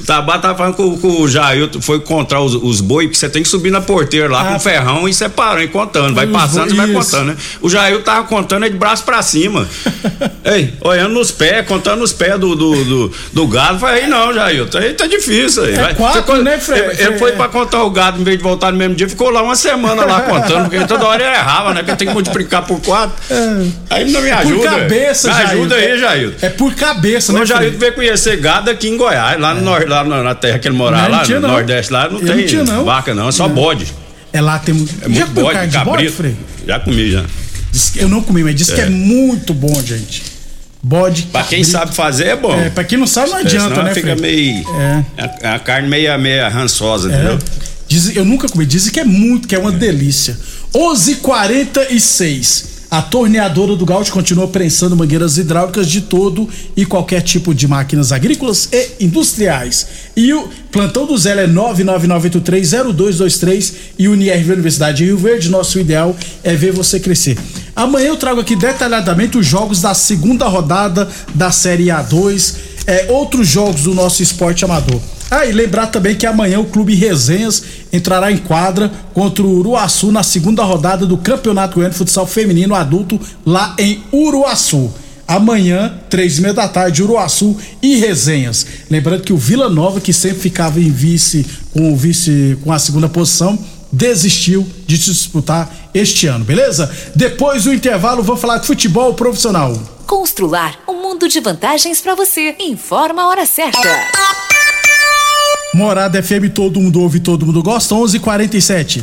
o 0.00 0.04
Tabá 0.04 0.38
tava 0.38 0.56
falando 0.56 0.74
com, 0.74 0.98
com 0.98 1.22
o 1.22 1.28
Jair, 1.28 1.68
foi 1.80 1.96
encontrar 1.96 2.40
os, 2.40 2.54
os 2.54 2.80
boi, 2.80 3.08
que 3.08 3.16
você 3.16 3.28
tem 3.28 3.42
que 3.42 3.48
subir 3.48 3.70
na 3.70 3.80
porteira 3.80 4.28
lá 4.28 4.42
ah, 4.42 4.44
com 4.44 4.56
o 4.56 4.60
ferrão 4.60 5.08
e 5.08 5.14
separando, 5.14 5.62
e 5.62 5.68
contando. 5.68 6.14
Vai 6.14 6.26
passando 6.26 6.72
e 6.72 6.76
vai 6.76 6.88
contando, 6.88 7.26
né? 7.28 7.36
O 7.60 7.68
Jair 7.68 8.00
tava 8.02 8.26
contando 8.26 8.64
é 8.64 8.68
de 8.68 8.76
braço 8.76 9.04
pra 9.04 9.22
cima. 9.22 9.68
Ei, 10.44 10.72
olhando 10.80 11.14
nos 11.14 11.30
pés, 11.30 11.66
contando 11.66 12.02
os 12.02 12.12
pés 12.12 12.38
do, 12.38 12.54
do, 12.54 12.84
do, 12.84 13.12
do 13.32 13.46
gado. 13.48 13.78
Falei, 13.78 14.04
aí 14.04 14.10
não, 14.10 14.32
Jair, 14.32 14.66
aí 14.74 14.94
tá 14.94 15.06
difícil 15.06 15.64
aí. 15.64 15.74
É 15.74 15.82
vai. 15.82 15.94
quatro, 15.94 16.22
você, 16.22 16.42
né, 16.42 16.58
Fred? 16.58 16.80
Ele, 16.80 17.02
ele 17.02 17.18
foi 17.18 17.32
pra 17.32 17.48
contar 17.48 17.82
o 17.82 17.90
gado, 17.90 18.20
em 18.20 18.24
vez 18.24 18.38
de 18.38 18.42
voltar 18.42 18.70
no 18.72 18.78
mesmo 18.78 18.94
dia, 18.94 19.08
ficou 19.08 19.30
lá 19.30 19.42
uma 19.42 19.56
semana 19.56 20.04
lá 20.04 20.20
contando, 20.22 20.69
porque 20.70 20.86
toda 20.86 21.06
hora 21.06 21.22
ele 21.22 21.34
errava, 21.34 21.74
né? 21.74 21.82
Porque 21.82 21.96
tem 21.96 22.08
que 22.08 22.14
multiplicar 22.14 22.64
por 22.64 22.80
quatro. 22.80 23.16
É. 23.30 23.66
Aí 23.90 24.10
não 24.10 24.22
me 24.22 24.30
ajuda. 24.30 24.70
Por 24.70 24.80
cabeça, 24.80 25.34
Me 25.34 25.42
ajuda 25.42 25.74
aí, 25.74 25.98
Jair. 25.98 26.34
É 26.40 26.48
por 26.48 26.74
cabeça, 26.74 27.32
né? 27.32 27.40
O 27.40 27.46
Jair 27.46 27.76
veio 27.76 27.92
conhecer 27.92 28.36
gado 28.36 28.70
aqui 28.70 28.88
em 28.88 28.96
Goiás, 28.96 29.40
lá, 29.40 29.54
no, 29.54 29.76
é. 29.76 29.84
lá 29.84 30.04
na 30.04 30.34
terra 30.34 30.58
que 30.58 30.68
ele 30.68 30.76
morava, 30.76 31.08
lá 31.08 31.26
no 31.26 31.40
não. 31.40 31.48
Nordeste, 31.48 31.92
lá 31.92 32.08
não 32.08 32.20
eu 32.20 32.46
tem 32.46 32.64
vaca, 32.84 33.14
não, 33.14 33.28
é 33.28 33.32
só 33.32 33.48
bode. 33.48 33.86
É 34.32 34.40
lá 34.40 34.58
tem 34.58 34.74
é 34.74 35.08
muito 35.08 35.18
já 35.18 35.26
bode, 35.26 35.70
cabrito. 35.72 36.22
Bode, 36.22 36.36
já 36.66 36.78
comi, 36.78 37.10
já. 37.10 37.24
Eu 37.96 38.08
não 38.08 38.22
comi, 38.22 38.44
mas 38.44 38.54
disse 38.54 38.72
é. 38.72 38.74
que 38.76 38.80
é 38.82 38.88
muito 38.88 39.52
bom, 39.52 39.80
gente. 39.82 40.22
Bode. 40.82 41.24
Pra 41.24 41.42
quem 41.44 41.62
sabe 41.62 41.94
fazer 41.94 42.28
é 42.28 42.36
bom. 42.36 42.54
É, 42.54 42.70
pra 42.70 42.84
quem 42.84 42.98
não 42.98 43.06
sabe 43.06 43.30
não 43.30 43.38
é, 43.38 43.40
adianta, 43.42 43.80
é, 43.80 43.82
né, 43.84 43.94
fica 43.94 44.16
meio. 44.16 44.64
É. 44.78 45.04
A, 45.46 45.54
a, 45.54 45.58
carne 45.58 45.88
meio, 45.88 46.18
meio 46.18 46.48
rançosa, 46.48 47.08
entendeu? 47.08 47.38
Diz, 47.86 48.14
eu 48.16 48.24
nunca 48.24 48.48
comi. 48.48 48.64
Dizem 48.64 48.92
que 48.92 49.00
é 49.00 49.04
muito, 49.04 49.46
que 49.46 49.54
é 49.54 49.58
uma 49.58 49.72
delícia. 49.72 50.38
11:46 50.74 52.70
a 52.90 53.00
torneadora 53.00 53.74
do 53.76 53.86
Gaúcho 53.86 54.10
continua 54.10 54.48
prensando 54.48 54.96
mangueiras 54.96 55.38
hidráulicas 55.38 55.88
de 55.88 56.00
todo 56.00 56.48
e 56.76 56.84
qualquer 56.84 57.22
tipo 57.22 57.54
de 57.54 57.68
máquinas 57.68 58.10
agrícolas 58.10 58.68
e 58.72 59.04
industriais. 59.04 59.86
E 60.16 60.34
o 60.34 60.48
plantão 60.72 61.06
do 61.06 61.16
Zé 61.16 61.44
é 61.44 61.46
999830223 61.46 63.74
e 63.96 64.08
Unirv 64.08 64.50
Universidade 64.50 64.98
de 64.98 65.04
Rio 65.04 65.16
Verde. 65.16 65.48
Nosso 65.48 65.78
ideal 65.78 66.16
é 66.42 66.56
ver 66.56 66.72
você 66.72 66.98
crescer. 66.98 67.38
Amanhã 67.76 68.08
eu 68.08 68.16
trago 68.16 68.40
aqui 68.40 68.56
detalhadamente 68.56 69.38
os 69.38 69.46
jogos 69.46 69.80
da 69.80 69.94
segunda 69.94 70.48
rodada 70.48 71.08
da 71.32 71.52
Série 71.52 71.86
A2, 71.86 72.56
é, 72.88 73.06
outros 73.08 73.46
jogos 73.46 73.84
do 73.84 73.94
nosso 73.94 74.20
esporte 74.20 74.64
amador. 74.64 75.00
Ah, 75.30 75.46
e 75.46 75.52
lembrar 75.52 75.86
também 75.86 76.16
que 76.16 76.26
amanhã 76.26 76.58
o 76.58 76.64
Clube 76.64 76.92
Resenhas 76.94 77.62
entrará 77.92 78.32
em 78.32 78.38
quadra 78.38 78.90
contra 79.14 79.44
o 79.44 79.58
Uruaçu 79.58 80.10
na 80.10 80.24
segunda 80.24 80.64
rodada 80.64 81.06
do 81.06 81.16
Campeonato 81.16 81.76
Goiano 81.76 81.92
de 81.92 81.98
Futsal 81.98 82.26
Feminino 82.26 82.74
Adulto 82.74 83.20
lá 83.46 83.76
em 83.78 84.02
Uruaçu. 84.12 84.92
Amanhã, 85.28 85.94
três 86.10 86.38
e 86.38 86.40
meia 86.40 86.52
da 86.52 86.66
tarde, 86.66 87.04
Uruaçu 87.04 87.56
e 87.80 87.94
Resenhas. 87.94 88.66
Lembrando 88.90 89.22
que 89.22 89.32
o 89.32 89.36
Vila 89.36 89.68
Nova, 89.68 90.00
que 90.00 90.12
sempre 90.12 90.40
ficava 90.40 90.80
em 90.80 90.90
vice 90.90 91.46
com 91.72 91.92
o 91.92 91.96
vice 91.96 92.58
com 92.64 92.72
a 92.72 92.80
segunda 92.80 93.08
posição, 93.08 93.56
desistiu 93.92 94.66
de 94.88 94.98
disputar 94.98 95.90
este 95.94 96.26
ano, 96.26 96.44
beleza? 96.44 96.90
Depois 97.14 97.62
do 97.62 97.72
intervalo, 97.72 98.24
vou 98.24 98.36
falar 98.36 98.58
de 98.58 98.66
futebol 98.66 99.14
profissional. 99.14 99.80
Constrular 100.04 100.80
um 100.88 101.00
mundo 101.00 101.28
de 101.28 101.38
vantagens 101.38 102.00
para 102.00 102.16
você. 102.16 102.56
Informa 102.58 103.22
a 103.22 103.28
hora 103.28 103.46
certa. 103.46 103.88
Morada 105.72 106.18
FM, 106.18 106.50
todo 106.50 106.80
mundo 106.80 107.00
ouve, 107.00 107.20
todo 107.20 107.46
mundo 107.46 107.62
gosta, 107.62 107.94
11:47. 107.94 109.02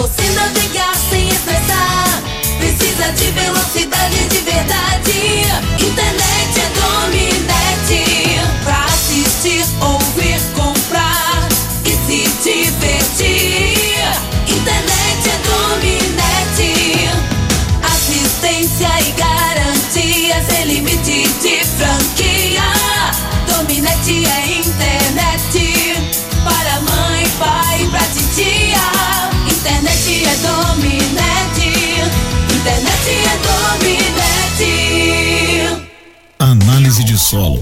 você 0.00 0.30
navegar 0.30 0.94
sem 0.94 1.28
estressar. 1.28 2.09
Solo 37.30 37.59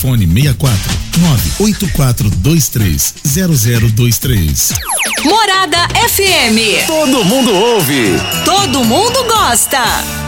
64 0.00 0.78
98423 1.58 3.14
0023. 3.24 4.74
Morada 5.24 5.88
FM. 6.06 6.86
Todo 6.86 7.24
mundo 7.24 7.52
ouve. 7.52 8.12
Todo 8.44 8.84
mundo 8.84 9.24
gosta. 9.24 10.27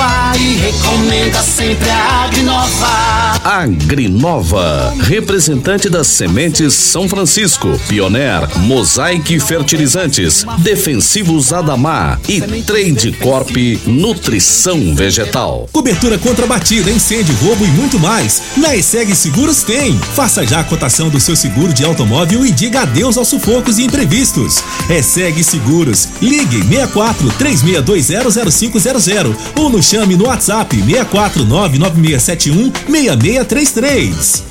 recomenda 0.71 1.43
sempre 1.43 1.89
a 1.89 2.23
Agrinova. 2.23 3.41
Agrinova, 3.43 4.93
representante 5.01 5.89
das 5.89 6.07
sementes 6.07 6.73
São 6.73 7.09
Francisco, 7.09 7.79
Pioneer, 7.87 8.47
Mosaic 8.59 9.39
Fertilizantes, 9.39 10.45
Defensivos 10.59 11.51
Adamar 11.51 12.19
e 12.27 12.39
Trade 12.61 13.13
Corp 13.13 13.51
Nutrição 13.85 14.95
Vegetal. 14.95 15.67
Cobertura 15.71 16.17
contra 16.17 16.45
batida, 16.47 16.91
incêndio, 16.91 17.35
roubo 17.41 17.65
e 17.65 17.69
muito 17.69 17.99
mais. 17.99 18.41
Na 18.57 18.75
ESEG 18.75 19.15
Seguros 19.15 19.63
tem. 19.63 19.97
Faça 19.97 20.45
já 20.45 20.59
a 20.59 20.63
cotação 20.63 21.09
do 21.09 21.19
seu 21.19 21.35
seguro 21.35 21.73
de 21.73 21.83
automóvel 21.83 22.45
e 22.45 22.51
diga 22.51 22.81
adeus 22.81 23.17
aos 23.17 23.27
sufocos 23.27 23.79
e 23.79 23.83
imprevistos. 23.83 24.63
ESEG 24.89 25.43
Seguros. 25.43 26.07
Ligue 26.21 26.63
64 26.63 27.27
36200500 27.39 29.35
ou 29.55 29.69
nos 29.69 29.85
chame 29.85 30.15
no 30.15 30.25
WhatsApp 30.27 30.60
64 30.65 31.45
99671 31.45 32.71
6633. 32.87 34.50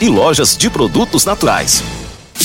e 0.00 0.08
lojas 0.08 0.56
de 0.56 0.70
produtos 0.70 1.24
naturais. 1.24 1.82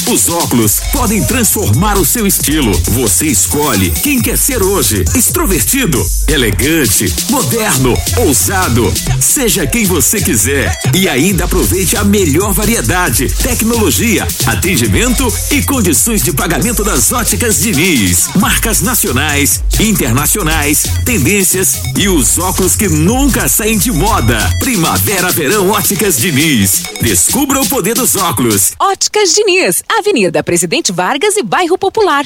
Os 0.07 0.29
óculos 0.29 0.79
podem 0.93 1.21
transformar 1.25 1.97
o 1.97 2.05
seu 2.05 2.25
estilo. 2.25 2.71
Você 2.91 3.25
escolhe 3.25 3.91
quem 3.91 4.21
quer 4.21 4.37
ser 4.37 4.63
hoje. 4.63 5.03
Extrovertido, 5.13 6.05
elegante, 6.29 7.13
moderno, 7.29 7.93
ousado. 8.15 8.93
Seja 9.19 9.67
quem 9.67 9.85
você 9.85 10.21
quiser. 10.21 10.71
E 10.95 11.09
ainda 11.09 11.43
aproveite 11.43 11.97
a 11.97 12.05
melhor 12.05 12.53
variedade, 12.53 13.27
tecnologia, 13.43 14.25
atendimento 14.45 15.27
e 15.51 15.61
condições 15.63 16.23
de 16.23 16.31
pagamento 16.31 16.85
das 16.85 17.11
óticas 17.11 17.59
Diniz. 17.59 18.29
Marcas 18.35 18.79
nacionais, 18.79 19.61
internacionais, 19.77 20.83
tendências 21.03 21.81
e 21.97 22.07
os 22.07 22.37
óculos 22.37 22.77
que 22.77 22.87
nunca 22.87 23.49
saem 23.49 23.77
de 23.77 23.91
moda. 23.91 24.37
Primavera, 24.59 25.31
verão, 25.31 25.69
óticas 25.69 26.17
Diniz. 26.17 26.83
Descubra 27.01 27.59
o 27.59 27.67
poder 27.67 27.95
dos 27.95 28.15
óculos. 28.15 28.71
Óticas 28.79 29.33
Diniz, 29.33 29.76
Avenida 29.87 30.43
Presidente 30.43 30.91
Vargas 30.91 31.37
e 31.37 31.43
Bairro 31.43 31.77
Popular. 31.77 32.25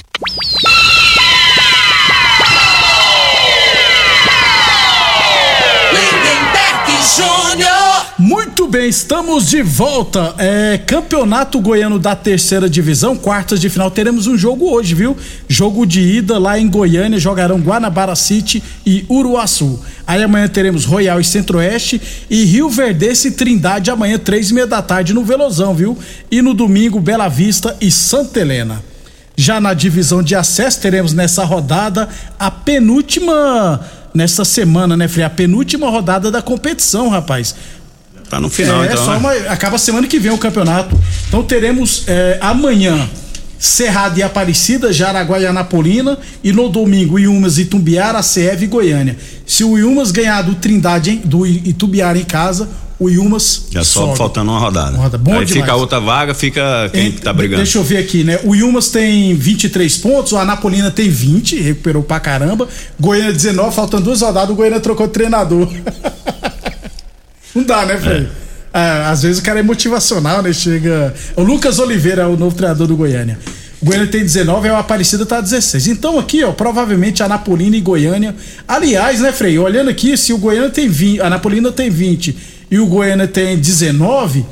Júnior. 7.01 7.80
Muito 8.23 8.67
bem, 8.67 8.87
estamos 8.87 9.49
de 9.49 9.63
volta. 9.63 10.35
É, 10.37 10.77
Campeonato 10.77 11.59
Goiano 11.59 11.97
da 11.97 12.15
Terceira 12.15 12.69
Divisão, 12.69 13.17
quartas 13.17 13.59
de 13.59 13.67
final. 13.67 13.89
Teremos 13.89 14.27
um 14.27 14.37
jogo 14.37 14.69
hoje, 14.69 14.93
viu? 14.93 15.17
Jogo 15.49 15.87
de 15.87 16.01
ida 16.01 16.37
lá 16.37 16.59
em 16.59 16.69
Goiânia. 16.69 17.17
Jogarão 17.17 17.59
Guanabara 17.59 18.15
City 18.15 18.61
e 18.85 19.03
Uruaçu. 19.09 19.79
Aí 20.05 20.21
amanhã 20.21 20.47
teremos 20.47 20.85
Royal 20.85 21.19
e 21.19 21.23
Centro-Oeste 21.23 21.99
e 22.29 22.43
Rio 22.45 22.69
Verdense 22.69 23.29
e 23.29 23.31
Trindade 23.31 23.89
amanhã, 23.89 24.19
três 24.19 24.51
e 24.51 24.53
meia 24.53 24.67
da 24.67 24.83
tarde 24.83 25.15
no 25.15 25.25
Velozão, 25.25 25.73
viu? 25.73 25.97
E 26.29 26.43
no 26.43 26.53
domingo, 26.53 26.99
Bela 26.99 27.27
Vista 27.27 27.75
e 27.81 27.89
Santa 27.89 28.39
Helena. 28.39 28.83
Já 29.35 29.59
na 29.59 29.73
divisão 29.73 30.21
de 30.21 30.35
acesso, 30.35 30.79
teremos 30.79 31.11
nessa 31.11 31.43
rodada 31.43 32.07
a 32.37 32.51
penúltima 32.51 33.81
nessa 34.13 34.45
semana, 34.45 34.95
né, 34.95 35.07
Frei? 35.07 35.25
A 35.25 35.29
penúltima 35.29 35.89
rodada 35.89 36.29
da 36.29 36.41
competição, 36.41 37.09
rapaz. 37.09 37.55
Tá 38.31 38.39
no 38.39 38.49
final, 38.49 38.81
é, 38.81 38.85
então. 38.87 39.03
Só 39.03 39.11
né? 39.11 39.17
uma, 39.17 39.33
acaba 39.51 39.77
semana 39.77 40.07
que 40.07 40.17
vem 40.17 40.31
o 40.31 40.37
campeonato. 40.37 40.97
Então 41.27 41.43
teremos 41.43 42.05
é, 42.07 42.37
amanhã 42.39 43.09
Cerrado 43.59 44.17
e 44.17 44.23
Aparecida, 44.23 44.93
Jaraguá 44.93 45.37
e 45.37 45.45
Anapolina. 45.45 46.17
E 46.41 46.53
no 46.53 46.69
domingo, 46.69 47.19
Iumas 47.19 47.57
e 47.57 47.65
Tumbiara, 47.65 48.21
CF 48.21 48.63
e 48.63 48.67
Goiânia. 48.67 49.17
Se 49.45 49.65
o 49.65 49.77
Iumas 49.77 50.11
ganhar 50.11 50.43
do 50.43 50.55
Trindade, 50.55 51.17
do 51.25 51.45
Itumbiara 51.45 52.17
em 52.17 52.23
casa, 52.23 52.69
o 52.97 53.09
Iumas. 53.09 53.65
Já 53.69 53.83
só 53.83 54.05
sobe. 54.05 54.17
faltando 54.17 54.49
uma 54.49 54.59
rodada. 54.61 54.91
Uma 54.91 55.03
roda. 55.03 55.17
Bom 55.17 55.31
Aí 55.31 55.43
demais. 55.43 55.51
fica 55.51 55.73
a 55.73 55.75
outra 55.75 55.99
vaga, 55.99 56.33
fica 56.33 56.89
quem 56.93 57.07
Em- 57.07 57.11
tá 57.11 57.33
brigando. 57.33 57.61
Deixa 57.61 57.79
eu 57.79 57.83
ver 57.83 57.97
aqui, 57.97 58.23
né? 58.23 58.39
O 58.45 58.55
Ilmas 58.55 58.87
tem 58.87 59.35
23 59.35 59.97
pontos, 59.97 60.31
o 60.31 60.37
Anapolina 60.37 60.89
tem 60.89 61.09
20, 61.09 61.59
recuperou 61.59 62.01
pra 62.01 62.17
caramba. 62.17 62.65
Goiânia 62.97 63.33
19, 63.33 63.75
faltando 63.75 64.05
duas 64.05 64.21
rodadas, 64.21 64.51
o 64.51 64.55
Goiânia 64.55 64.79
trocou 64.79 65.05
de 65.05 65.11
treinador. 65.11 65.67
Não 67.55 67.63
dá, 67.63 67.85
né, 67.85 67.97
Fred? 67.97 68.27
É, 68.73 69.05
às 69.05 69.23
vezes 69.23 69.39
o 69.39 69.43
cara 69.43 69.59
é 69.59 69.63
motivacional, 69.63 70.41
né? 70.41 70.53
Chega. 70.53 71.13
O 71.35 71.43
Lucas 71.43 71.79
Oliveira 71.79 72.23
é 72.23 72.25
o 72.25 72.37
novo 72.37 72.55
treinador 72.55 72.87
do 72.87 72.95
Goiânia. 72.95 73.37
O 73.81 73.85
Goiânia 73.85 74.07
tem 74.07 74.21
19, 74.21 74.67
é 74.67 74.71
o 74.71 74.75
Aparecida 74.75 75.25
tá 75.25 75.41
16. 75.41 75.87
Então 75.87 76.19
aqui, 76.19 76.43
ó, 76.43 76.51
provavelmente 76.51 77.23
a 77.23 77.25
Anapolina 77.25 77.75
e 77.75 77.81
Goiânia. 77.81 78.35
Aliás, 78.67 79.19
né, 79.19 79.31
Frei? 79.31 79.57
Olhando 79.57 79.89
aqui, 79.89 80.15
se 80.15 80.31
o 80.31 80.37
Goiânia 80.37 80.69
tem 80.69 80.87
20, 80.87 81.19
a 81.19 81.27
Anapolina 81.27 81.71
tem 81.71 81.89
20 81.89 82.37
e 82.69 82.79
o 82.79 82.85
Goiânia 82.85 83.27
tem 83.27 83.57
19, 83.57 84.45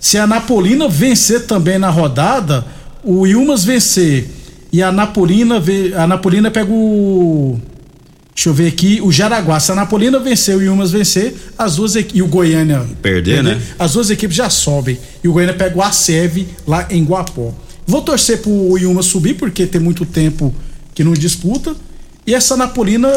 se 0.00 0.16
a 0.16 0.22
Anapolina 0.22 0.88
vencer 0.88 1.46
também 1.46 1.78
na 1.78 1.90
rodada, 1.90 2.64
o 3.02 3.26
Ilmas 3.26 3.64
vencer 3.64 4.30
e 4.72 4.82
a 4.82 4.92
Napolina, 4.92 5.62
a 5.96 6.06
Napolina 6.06 6.50
pega 6.50 6.70
o. 6.70 7.60
Deixa 8.36 8.50
eu 8.50 8.54
ver 8.54 8.68
aqui, 8.68 9.00
o 9.02 9.10
Jaraguá. 9.10 9.58
Se 9.58 9.72
a 9.72 9.74
Napolina 9.74 10.18
vencer 10.20 10.54
e 10.56 10.58
o 10.58 10.62
Ilmas 10.62 10.90
vencer, 10.90 11.34
as 11.56 11.76
duas 11.76 11.94
e 11.96 12.20
o 12.20 12.26
Goiânia 12.26 12.80
perder, 13.00 13.36
perder, 13.36 13.42
né? 13.42 13.62
As 13.78 13.94
duas 13.94 14.10
equipes 14.10 14.36
já 14.36 14.50
sobem. 14.50 14.98
E 15.24 15.28
o 15.28 15.32
Goiânia 15.32 15.54
pega 15.54 15.78
o 15.78 15.82
ACEV 15.82 16.46
lá 16.66 16.86
em 16.90 17.02
Guapó. 17.02 17.54
Vou 17.86 18.02
torcer 18.02 18.42
pro 18.42 18.76
Ilmas 18.76 19.06
subir, 19.06 19.34
porque 19.34 19.64
tem 19.64 19.80
muito 19.80 20.04
tempo 20.04 20.54
que 20.94 21.02
não 21.02 21.14
disputa. 21.14 21.74
E 22.26 22.34
essa 22.34 22.58
Napolina, 22.58 23.08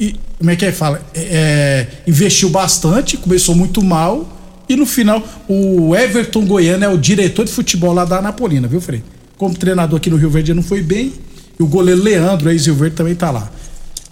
e, 0.00 0.16
como 0.36 0.50
é 0.50 0.56
que 0.56 0.64
é 0.64 0.72
fala? 0.72 1.00
É, 1.14 1.20
é, 1.20 1.88
investiu 2.04 2.50
bastante, 2.50 3.16
começou 3.16 3.54
muito 3.54 3.84
mal. 3.84 4.28
E 4.68 4.74
no 4.74 4.84
final, 4.84 5.22
o 5.46 5.94
Everton 5.94 6.44
Goiano 6.44 6.84
é 6.84 6.88
o 6.88 6.98
diretor 6.98 7.44
de 7.44 7.52
futebol 7.52 7.92
lá 7.92 8.04
da 8.04 8.20
Napolina, 8.20 8.66
viu, 8.66 8.80
Frei? 8.80 9.04
Como 9.36 9.54
treinador 9.54 9.98
aqui 9.98 10.10
no 10.10 10.16
Rio 10.16 10.30
Verde 10.30 10.52
não 10.52 10.62
foi 10.62 10.82
bem. 10.82 11.12
E 11.58 11.62
o 11.62 11.66
goleiro 11.66 12.02
Leandro, 12.02 12.50
ex-Rio 12.50 12.74
Verde, 12.74 12.96
também 12.96 13.14
tá 13.14 13.30
lá. 13.30 13.48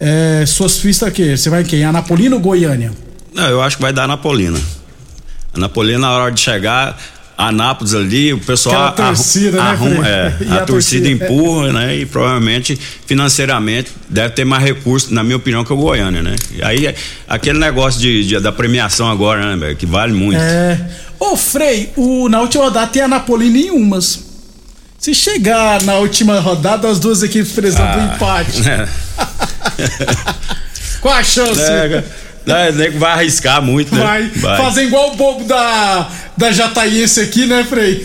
É, 0.04 0.44
suas 0.46 0.78
pistas 0.78 1.08
aqui, 1.08 1.36
você 1.36 1.48
vai 1.48 1.62
em 1.62 1.64
quem? 1.64 1.84
Anapolina 1.84 2.34
ou 2.34 2.42
Goiânia? 2.42 2.90
Não, 3.32 3.48
eu 3.48 3.62
acho 3.62 3.76
que 3.76 3.82
vai 3.82 3.92
dar 3.92 4.02
Anapolina. 4.02 4.60
A 5.54 5.60
Napolina, 5.60 6.00
na 6.00 6.10
hora 6.10 6.32
de 6.32 6.40
chegar, 6.40 6.98
Anápolis 7.38 7.94
ali, 7.94 8.32
o 8.32 8.38
pessoal 8.38 8.88
Aquela 8.88 9.08
torcida, 9.08 9.62
né, 9.62 9.70
arruma, 9.70 10.08
é, 10.08 10.26
a, 10.26 10.26
a, 10.26 10.32
torcida, 10.32 10.66
torcida 10.66 11.08
empurra, 11.08 11.70
né? 11.72 11.96
E 11.98 12.04
provavelmente 12.04 12.76
financeiramente 13.06 13.92
deve 14.08 14.30
ter 14.30 14.44
mais 14.44 14.64
recursos, 14.64 15.08
na 15.12 15.22
minha 15.22 15.36
opinião, 15.36 15.64
que 15.64 15.72
o 15.72 15.76
Goiânia, 15.76 16.20
né? 16.20 16.34
E 16.52 16.64
aí 16.64 16.92
aquele 17.28 17.60
negócio 17.60 18.00
de, 18.00 18.26
de, 18.26 18.40
da 18.40 18.50
premiação 18.50 19.08
agora, 19.08 19.54
né, 19.54 19.76
que 19.76 19.86
vale 19.86 20.12
muito. 20.12 20.40
É. 20.40 20.80
Ô, 21.20 21.36
Frei, 21.36 21.92
o, 21.94 22.28
na 22.28 22.40
última 22.40 22.64
rodada 22.64 22.88
tem 22.88 23.02
a 23.02 23.08
Napolina 23.08 23.56
em 23.56 23.70
umas. 23.70 24.32
Se 24.98 25.14
chegar 25.14 25.82
na 25.82 25.94
última 25.94 26.38
rodada, 26.40 26.88
as 26.88 26.98
duas 26.98 27.22
equipes 27.22 27.52
precisam 27.52 27.86
ah, 27.86 27.96
do 27.96 28.14
empate. 28.14 28.62
É. 28.68 28.88
Qual 31.00 31.14
a 31.14 31.22
chance? 31.24 31.60
É, 31.60 32.02
né, 32.44 32.90
vai 32.90 33.12
arriscar 33.12 33.62
muito, 33.62 33.94
né? 33.94 34.02
Vai, 34.02 34.28
vai. 34.28 34.56
fazer 34.56 34.84
igual 34.84 35.12
o 35.12 35.16
bobo 35.16 35.44
da, 35.44 36.10
da 36.36 36.50
Jataiense 36.50 37.20
aqui, 37.20 37.46
né, 37.46 37.64
Frei? 37.64 38.04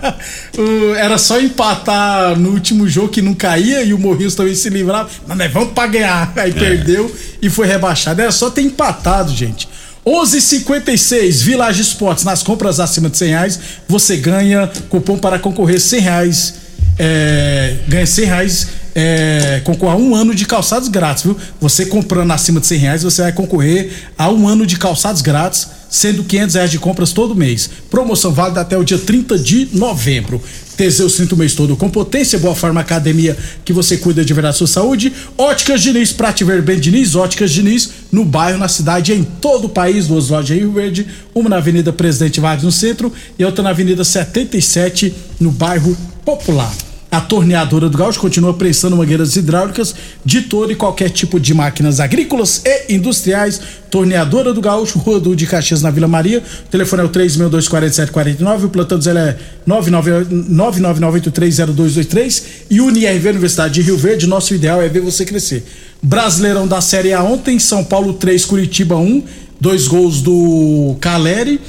Era 0.96 1.18
só 1.18 1.38
empatar 1.38 2.38
no 2.38 2.50
último 2.50 2.88
jogo 2.88 3.08
que 3.08 3.20
não 3.20 3.34
caía 3.34 3.82
e 3.82 3.92
o 3.92 3.98
Morrinhos 3.98 4.34
também 4.34 4.54
se 4.54 4.70
livrava. 4.70 5.10
Mas 5.26 5.36
nós 5.36 5.52
vamos 5.52 5.72
pra 5.72 5.86
ganhar. 5.86 6.32
Aí 6.36 6.50
é. 6.50 6.54
perdeu 6.54 7.14
e 7.42 7.50
foi 7.50 7.66
rebaixado. 7.66 8.22
Era 8.22 8.32
só 8.32 8.48
ter 8.48 8.62
empatado, 8.62 9.34
gente. 9.34 9.68
11:56 10.06 11.42
Village 11.42 11.82
Esportes 11.82 12.24
nas 12.24 12.42
compras 12.42 12.78
acima 12.78 13.10
de 13.10 13.18
100 13.18 13.28
reais 13.28 13.60
você 13.88 14.16
ganha 14.16 14.70
cupom 14.88 15.18
para 15.18 15.36
concorrer 15.36 15.80
100 15.80 16.00
reais 16.00 16.54
é, 16.96 17.74
ganha 17.88 18.06
100 18.06 18.24
reais 18.24 18.68
é, 18.98 19.60
concorrer 19.62 19.92
a 19.92 19.98
um 19.98 20.14
ano 20.14 20.34
de 20.34 20.46
calçados 20.46 20.88
grátis, 20.88 21.22
viu? 21.22 21.36
Você 21.60 21.84
comprando 21.84 22.30
acima 22.30 22.58
de 22.60 22.66
100 22.66 22.78
reais, 22.78 23.02
você 23.02 23.20
vai 23.20 23.32
concorrer 23.32 23.92
a 24.16 24.30
um 24.30 24.48
ano 24.48 24.66
de 24.66 24.78
calçados 24.78 25.20
grátis, 25.20 25.68
sendo 25.90 26.24
500 26.24 26.54
reais 26.54 26.70
de 26.70 26.78
compras 26.78 27.12
todo 27.12 27.36
mês. 27.36 27.68
Promoção 27.90 28.32
válida 28.32 28.62
até 28.62 28.78
o 28.78 28.82
dia 28.82 28.96
30 28.96 29.38
de 29.38 29.68
novembro. 29.74 30.40
Teseus 30.78 31.14
sinto 31.14 31.34
o 31.34 31.36
mês 31.36 31.54
todo 31.54 31.76
com 31.76 31.90
potência, 31.90 32.38
boa 32.38 32.54
forma 32.54 32.80
academia 32.80 33.36
que 33.66 33.72
você 33.72 33.98
cuida 33.98 34.24
de 34.24 34.32
verdade 34.32 34.56
sua 34.56 34.66
saúde. 34.66 35.12
Óticas 35.36 35.82
Diniz, 35.82 36.12
Prate 36.12 36.42
Ver 36.42 36.62
bem 36.62 36.80
Diniz, 36.80 37.14
Óticas 37.14 37.50
Diniz, 37.50 37.90
no 38.10 38.24
bairro, 38.24 38.58
na 38.58 38.68
cidade, 38.68 39.12
em 39.12 39.22
todo 39.24 39.66
o 39.66 39.68
país, 39.68 40.06
duas 40.06 40.30
lojas 40.30 40.56
em 40.56 40.60
Rio 40.60 40.72
Verde, 40.72 41.06
uma 41.34 41.50
na 41.50 41.56
Avenida 41.58 41.92
Presidente 41.92 42.40
Vargas 42.40 42.64
no 42.64 42.72
centro 42.72 43.12
e 43.38 43.44
outra 43.44 43.62
na 43.62 43.70
Avenida 43.70 44.04
77 44.04 45.14
no 45.38 45.50
bairro 45.50 45.94
Popular. 46.24 46.85
A 47.16 47.20
torneadora 47.22 47.88
do 47.88 47.96
Gaúcho 47.96 48.20
continua 48.20 48.52
prestando 48.52 48.94
mangueiras 48.94 49.36
hidráulicas 49.36 49.94
de 50.22 50.42
todo 50.42 50.70
e 50.70 50.74
qualquer 50.74 51.08
tipo 51.08 51.40
de 51.40 51.54
máquinas 51.54 51.98
agrícolas 51.98 52.60
e 52.62 52.94
industriais. 52.94 53.58
Torneadora 53.90 54.52
do 54.52 54.60
Gaúcho, 54.60 54.98
Rua 54.98 55.18
do 55.18 55.34
de 55.34 55.46
Caxias, 55.46 55.80
na 55.80 55.90
Vila 55.90 56.06
Maria. 56.06 56.42
O 56.66 56.68
telefone 56.68 57.00
é 57.00 57.06
o 57.06 57.08
3624749. 57.08 58.64
O 58.64 58.68
plantão 58.68 58.98
do 58.98 59.08
é 59.08 59.34
999830223. 59.66 62.42
E 62.68 62.82
UniRV 62.82 63.30
Universidade 63.30 63.72
de 63.72 63.80
Rio 63.80 63.96
Verde. 63.96 64.26
Nosso 64.26 64.54
ideal 64.54 64.82
é 64.82 64.88
ver 64.90 65.00
você 65.00 65.24
crescer. 65.24 65.64
Brasileirão 66.02 66.68
da 66.68 66.82
Série 66.82 67.14
A 67.14 67.22
ontem, 67.22 67.58
São 67.58 67.82
Paulo 67.82 68.12
3, 68.12 68.44
Curitiba 68.44 68.94
1. 68.94 69.22
Dois 69.58 69.88
gols 69.88 70.20
do 70.20 70.94
Caleri. 71.00 71.62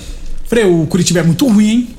Freio, 0.45 0.81
o 0.81 0.87
Curitiba 0.87 1.21
é 1.21 1.23
muito 1.23 1.47
ruim, 1.47 1.69
hein? 1.69 1.96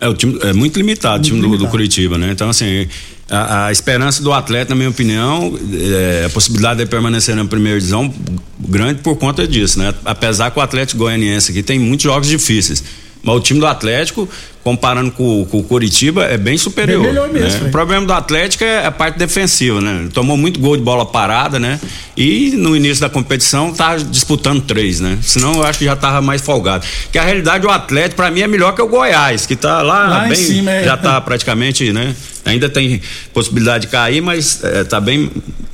É, 0.00 0.08
o 0.08 0.14
time 0.14 0.38
é 0.42 0.52
muito 0.52 0.76
limitado, 0.76 1.18
muito 1.18 1.26
o 1.26 1.40
time 1.40 1.58
do, 1.58 1.64
do, 1.64 1.68
Curitiba, 1.70 2.16
né? 2.16 2.30
Então, 2.32 2.48
assim, 2.48 2.88
a, 3.28 3.66
a, 3.66 3.72
esperança 3.72 4.22
do 4.22 4.32
atleta, 4.32 4.70
na 4.70 4.76
minha 4.76 4.88
opinião, 4.88 5.58
é, 5.72 6.24
a 6.24 6.30
possibilidade 6.30 6.80
de 6.80 6.86
permanecer 6.86 7.36
na 7.36 7.44
primeira 7.44 7.78
divisão 7.78 8.12
grande 8.58 9.02
por 9.02 9.16
conta 9.16 9.46
disso, 9.46 9.78
né? 9.78 9.94
Apesar 10.04 10.50
que 10.50 10.58
o 10.58 10.62
Atlético 10.62 11.00
Goianiense 11.00 11.50
aqui 11.50 11.62
tem 11.62 11.78
muitos 11.78 12.04
jogos 12.04 12.28
difíceis. 12.28 12.82
Mas 13.22 13.36
o 13.36 13.40
time 13.40 13.60
do 13.60 13.66
Atlético, 13.66 14.26
comparando 14.62 15.10
com, 15.10 15.44
com 15.46 15.58
o 15.58 15.62
Curitiba, 15.62 16.24
é 16.24 16.36
bem 16.36 16.58
superior. 16.58 17.02
Bem 17.02 17.12
melhor 17.12 17.28
mesmo. 17.28 17.62
Né? 17.62 17.68
O 17.68 17.70
problema 17.70 18.06
do 18.06 18.12
Atlético 18.12 18.64
é 18.64 18.84
a 18.84 18.90
parte 18.90 19.18
defensiva, 19.18 19.80
né? 19.80 20.08
Tomou 20.12 20.36
muito 20.36 20.60
gol 20.60 20.76
de 20.76 20.82
bola 20.82 21.06
parada, 21.06 21.58
né? 21.58 21.80
E 22.16 22.50
no 22.56 22.76
início 22.76 23.00
da 23.00 23.08
competição 23.08 23.72
tá 23.72 23.96
disputando 23.96 24.60
três, 24.62 25.00
né? 25.00 25.18
Senão 25.22 25.54
eu 25.54 25.62
acho 25.64 25.78
que 25.78 25.84
já 25.84 25.96
tava 25.96 26.20
mais 26.20 26.42
folgado. 26.42 26.84
Que 27.10 27.18
a 27.18 27.22
realidade 27.22 27.66
o 27.66 27.70
Atlético, 27.70 28.16
para 28.16 28.30
mim, 28.30 28.42
é 28.42 28.46
melhor 28.46 28.74
que 28.74 28.82
o 28.82 28.88
Goiás, 28.88 29.46
que 29.46 29.56
tá 29.56 29.80
lá, 29.80 30.08
lá 30.08 30.20
bem. 30.24 30.36
Cima, 30.36 30.70
é. 30.70 30.84
Já 30.84 30.96
tá 30.96 31.20
praticamente, 31.20 31.92
né? 31.92 32.14
Ainda 32.44 32.68
tem 32.68 33.00
possibilidade 33.32 33.86
de 33.86 33.92
cair, 33.92 34.20
mas 34.20 34.62
é, 34.64 34.84
tá 34.84 35.00
bem 35.00 35.30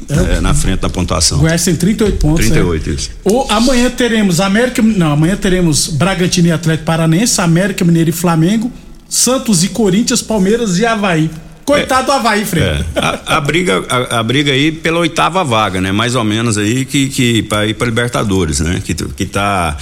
é, 0.09 0.41
na 0.41 0.55
frente 0.55 0.81
da 0.81 0.89
pontuação. 0.89 1.39
Goiás 1.39 1.65
tem 1.65 1.75
38 1.75 2.19
pontos. 2.19 2.47
38, 2.47 2.91
é. 2.91 2.93
isso. 2.93 3.11
O, 3.25 3.47
amanhã 3.51 3.91
teremos 3.91 4.41
América. 4.41 4.83
Não, 4.83 5.13
amanhã 5.13 5.37
teremos 5.37 5.89
Bragantino 5.89 6.49
e 6.49 6.53
Atlético 6.53 6.87
Paranense, 6.87 7.41
América 7.41 7.85
Mineiro 7.85 8.11
e 8.11 8.13
Flamengo, 8.13 8.73
Santos 9.09 9.65
e 9.65 9.69
Corinthians, 9.69 10.23
Palmeiras 10.23 10.79
e 10.79 10.87
Havaí. 10.87 11.31
Coitado 11.65 12.03
é, 12.03 12.05
do 12.07 12.13
Havaí, 12.13 12.45
Freire. 12.45 12.85
É, 12.95 13.01
a, 13.01 13.37
a, 13.37 13.41
briga, 13.41 13.85
a, 13.89 14.21
a, 14.21 14.23
briga 14.23 14.53
aí 14.53 14.71
pela 14.71 15.01
oitava 15.01 15.43
vaga, 15.43 15.81
né? 15.81 15.91
Mais 15.91 16.15
ou 16.15 16.23
menos 16.23 16.57
aí 16.57 16.85
que, 16.85 17.09
que 17.09 17.43
para 17.43 17.67
ir 17.67 17.75
para 17.75 17.87
Libertadores, 17.89 18.61
né? 18.61 18.81
Que, 18.85 18.95
que 18.95 19.27
tá 19.27 19.77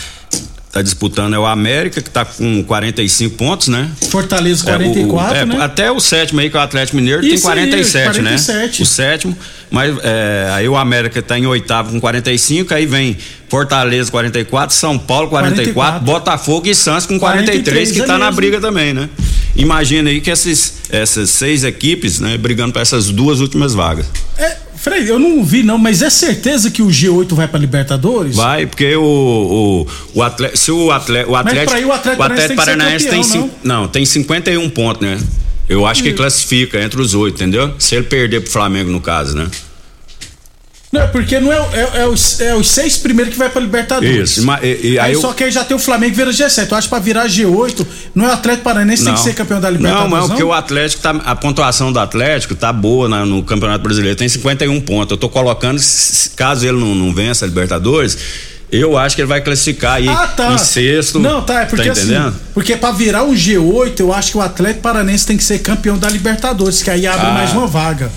tá 0.75 0.83
disputando 0.83 1.35
é 1.35 1.39
o 1.39 1.47
América, 1.47 2.03
que 2.03 2.11
tá 2.11 2.25
com 2.25 2.65
45 2.65 3.37
pontos, 3.37 3.69
né? 3.69 3.89
Fortaleza 4.11 4.65
44, 4.65 5.37
é, 5.37 5.39
o, 5.39 5.43
é, 5.43 5.47
né? 5.47 5.65
Até 5.65 5.93
o 5.93 6.01
sétimo 6.01 6.41
aí, 6.41 6.51
que 6.51 6.57
é 6.57 6.59
o 6.59 6.63
Atlético 6.65 6.97
Mineiro, 6.97 7.25
Isso 7.25 7.31
tem 7.31 7.41
47, 7.41 7.97
aí, 7.97 8.15
47, 8.25 8.53
né? 8.53 8.71
O 8.81 8.85
sétimo, 8.85 9.39
mas 9.71 9.97
é, 10.03 10.51
aí 10.53 10.69
o 10.69 10.77
América 10.77 11.23
tá 11.23 11.39
em 11.39 11.47
oitavo 11.47 11.93
com 11.93 12.01
45, 12.01 12.75
aí 12.75 12.87
vem 12.87 13.17
Fortaleza 13.49 14.11
44, 14.11 14.75
São 14.75 14.99
Paulo 14.99 15.29
44, 15.29 15.75
44. 15.75 16.01
Botafogo 16.05 16.67
e 16.67 16.75
Santos 16.75 17.07
com 17.07 17.21
43, 17.21 17.63
43 17.63 17.93
que 17.93 18.03
tá 18.03 18.17
é 18.17 18.19
na 18.19 18.33
briga 18.33 18.61
também, 18.61 18.93
né? 18.93 19.09
Imagina 19.55 20.11
aí 20.11 20.21
que 20.21 20.29
esses, 20.29 20.79
essas 20.91 21.31
seis 21.31 21.63
equipes, 21.63 22.19
né, 22.19 22.37
brigando 22.37 22.73
para 22.73 22.83
essas 22.83 23.11
duas 23.11 23.39
últimas 23.39 23.75
vagas. 23.75 24.07
É, 24.37 24.57
Frei, 24.85 25.11
eu 25.11 25.19
não 25.19 25.43
vi 25.43 25.63
não, 25.63 25.79
mas 25.79 26.03
é 26.03 26.11
certeza 26.11 26.71
que 26.71 26.83
o 26.83 26.89
G8 26.89 27.33
vai 27.33 27.49
para 27.49 27.59
Libertadores? 27.59 28.37
Vai, 28.37 28.67
porque 28.67 28.95
o 28.95 29.03
o, 29.03 29.87
o 30.13 30.23
atleta, 30.23 30.55
se 30.59 30.71
o 30.71 30.91
atleta, 30.91 31.31
o 31.31 31.35
Atlético, 31.35 31.73
mas 31.73 31.81
aí 31.81 31.85
o 31.87 31.93
Atlético, 31.93 32.23
o 32.23 32.27
Atlético 32.27 32.57
Paranaense 32.57 33.09
tem, 33.09 33.23
campeão, 33.23 33.43
tem 33.49 33.51
não? 33.65 33.81
não, 33.81 33.89
tem 33.89 34.05
51 34.05 34.69
pontos, 34.69 35.01
né? 35.01 35.19
Eu 35.67 35.87
acho 35.87 36.03
que 36.03 36.13
classifica 36.13 36.83
entre 36.83 37.01
os 37.01 37.15
oito, 37.15 37.37
entendeu? 37.37 37.73
Se 37.79 37.95
ele 37.95 38.05
perder 38.05 38.43
pro 38.43 38.51
Flamengo 38.51 38.91
no 38.91 39.01
caso, 39.01 39.35
né? 39.35 39.49
Não, 40.95 41.09
porque 41.09 41.41
não 41.41 41.53
é, 41.53 41.57
é, 41.57 42.03
é, 42.03 42.07
os, 42.07 42.41
é 42.41 42.55
os 42.55 42.69
seis 42.69 42.97
primeiros 42.97 43.33
que 43.33 43.39
vai 43.39 43.51
pra 43.51 43.61
Libertadores. 43.61 44.39
Isso. 44.39 44.47
E, 44.63 44.93
e, 44.93 44.99
aí, 44.99 44.99
aí 45.01 45.13
eu... 45.15 45.21
Só 45.21 45.33
que 45.33 45.43
aí 45.43 45.51
já 45.51 45.65
tem 45.65 45.77
o 45.77 45.81
Flamengo 45.81 46.13
que 46.13 46.17
vira 46.17 46.31
G7. 46.31 46.71
Eu 46.71 46.77
acho 46.77 46.87
que 46.87 46.95
pra 46.95 47.01
virar 47.01 47.27
G8, 47.27 47.85
não 48.15 48.27
é 48.27 48.29
o 48.29 48.33
Atlético 48.33 48.63
Paranaense 48.63 49.03
que 49.03 49.07
tem 49.07 49.15
que 49.15 49.21
ser 49.21 49.35
campeão 49.35 49.61
da 49.61 49.69
Libertadores. 49.69 50.11
Não, 50.13 50.21
não, 50.21 50.29
porque 50.29 50.45
o 50.45 50.53
Atlético 50.53 51.03
tá. 51.03 51.11
A 51.25 51.35
pontuação 51.35 51.93
do 51.93 51.99
Atlético 51.99 52.55
tá 52.55 52.73
boa 52.73 53.09
no 53.25 53.43
Campeonato 53.43 53.83
Brasileiro. 53.83 54.17
Tem 54.17 54.29
51 54.29 54.81
pontos. 54.83 55.11
Eu 55.11 55.17
tô 55.17 55.29
colocando, 55.29 55.81
caso 56.37 56.65
ele 56.65 56.79
não, 56.79 56.95
não 56.95 57.13
vença 57.13 57.45
a 57.45 57.49
Libertadores. 57.49 58.17
Eu 58.71 58.97
acho 58.97 59.17
que 59.17 59.23
ele 59.23 59.29
vai 59.29 59.41
classificar 59.41 59.95
aí 59.95 60.09
ah, 60.09 60.29
tá. 60.29 60.53
em 60.53 60.59
sexto. 60.59 61.19
Não, 61.19 61.43
tá, 61.43 61.63
é 61.63 61.65
porque 61.65 61.87
tá 61.87 61.93
assim, 61.93 62.15
porque 62.53 62.77
para 62.77 62.93
virar 62.93 63.25
um 63.25 63.35
G8, 63.35 63.99
eu 63.99 64.13
acho 64.13 64.31
que 64.31 64.39
o 64.39 64.41
Atlético 64.41 64.81
Paranense 64.81 65.27
tem 65.27 65.37
que 65.37 65.45
ser 65.45 65.59
campeão 65.59 65.99
da 65.99 66.09
Libertadores, 66.09 66.83
que 66.83 66.91
aí 66.91 67.05
abre 67.05 67.27
ah. 67.27 67.33
mais 67.33 67.53
uma 67.53 67.67
vaga. 67.67 68.11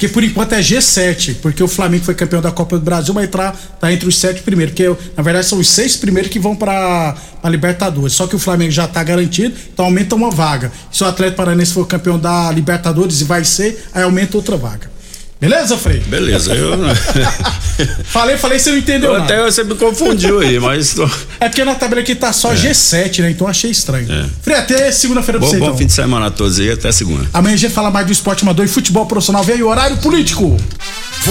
Porque 0.00 0.14
por 0.14 0.24
enquanto 0.24 0.54
é 0.54 0.60
G7, 0.60 1.36
porque 1.42 1.62
o 1.62 1.68
Flamengo 1.68 2.06
foi 2.06 2.14
campeão 2.14 2.40
da 2.40 2.50
Copa 2.50 2.78
do 2.78 2.82
Brasil, 2.82 3.12
vai 3.12 3.24
entrar 3.24 3.54
tá 3.78 3.92
entre 3.92 4.08
os 4.08 4.16
sete 4.16 4.40
primeiros, 4.40 4.74
porque 4.74 4.88
na 5.14 5.22
verdade 5.22 5.44
são 5.44 5.58
os 5.58 5.68
seis 5.68 5.94
primeiros 5.94 6.30
que 6.30 6.38
vão 6.38 6.56
para 6.56 7.14
a 7.42 7.48
Libertadores. 7.50 8.14
Só 8.14 8.26
que 8.26 8.34
o 8.34 8.38
Flamengo 8.38 8.70
já 8.70 8.86
está 8.86 9.04
garantido, 9.04 9.54
então 9.70 9.84
aumenta 9.84 10.14
uma 10.14 10.30
vaga. 10.30 10.72
Se 10.90 11.04
o 11.04 11.06
Atlético 11.06 11.36
Paranense 11.36 11.74
for 11.74 11.86
campeão 11.86 12.18
da 12.18 12.50
Libertadores 12.50 13.20
e 13.20 13.24
vai 13.24 13.44
ser, 13.44 13.88
aí 13.92 14.02
aumenta 14.02 14.38
outra 14.38 14.56
vaga. 14.56 14.90
Beleza, 15.40 15.78
Frei? 15.78 16.00
Beleza, 16.00 16.52
eu. 16.52 16.78
falei, 18.04 18.36
falei, 18.36 18.58
você 18.58 18.70
não 18.72 18.76
entendeu. 18.76 19.14
Eu 19.14 19.22
até 19.22 19.42
você 19.42 19.64
me 19.64 19.74
confundiu 19.74 20.40
aí, 20.40 20.60
mas. 20.60 20.92
Tô... 20.92 21.08
É 21.40 21.48
porque 21.48 21.64
na 21.64 21.74
tabela 21.74 22.02
aqui 22.02 22.14
tá 22.14 22.30
só 22.30 22.52
é. 22.52 22.56
G7, 22.56 23.22
né? 23.22 23.30
Então 23.30 23.46
achei 23.46 23.70
estranho. 23.70 24.06
É. 24.12 24.26
Frei, 24.42 24.58
até 24.58 24.92
segunda-feira 24.92 25.38
pra 25.38 25.46
bom, 25.46 25.50
você, 25.50 25.58
bom 25.58 25.66
então. 25.66 25.78
fim 25.78 25.86
de 25.86 25.92
semana 25.94 26.26
a 26.26 26.30
todos 26.30 26.60
aí, 26.60 26.70
até 26.70 26.92
segunda. 26.92 27.26
Amanhã 27.32 27.54
a 27.54 27.56
gente 27.56 27.72
fala 27.72 27.90
mais 27.90 28.04
do 28.04 28.12
esporte 28.12 28.42
amador 28.42 28.66
e 28.66 28.68
futebol 28.68 29.06
profissional. 29.06 29.42
Vem 29.42 29.62
o 29.62 29.68
horário 29.68 29.96
político. 29.96 30.58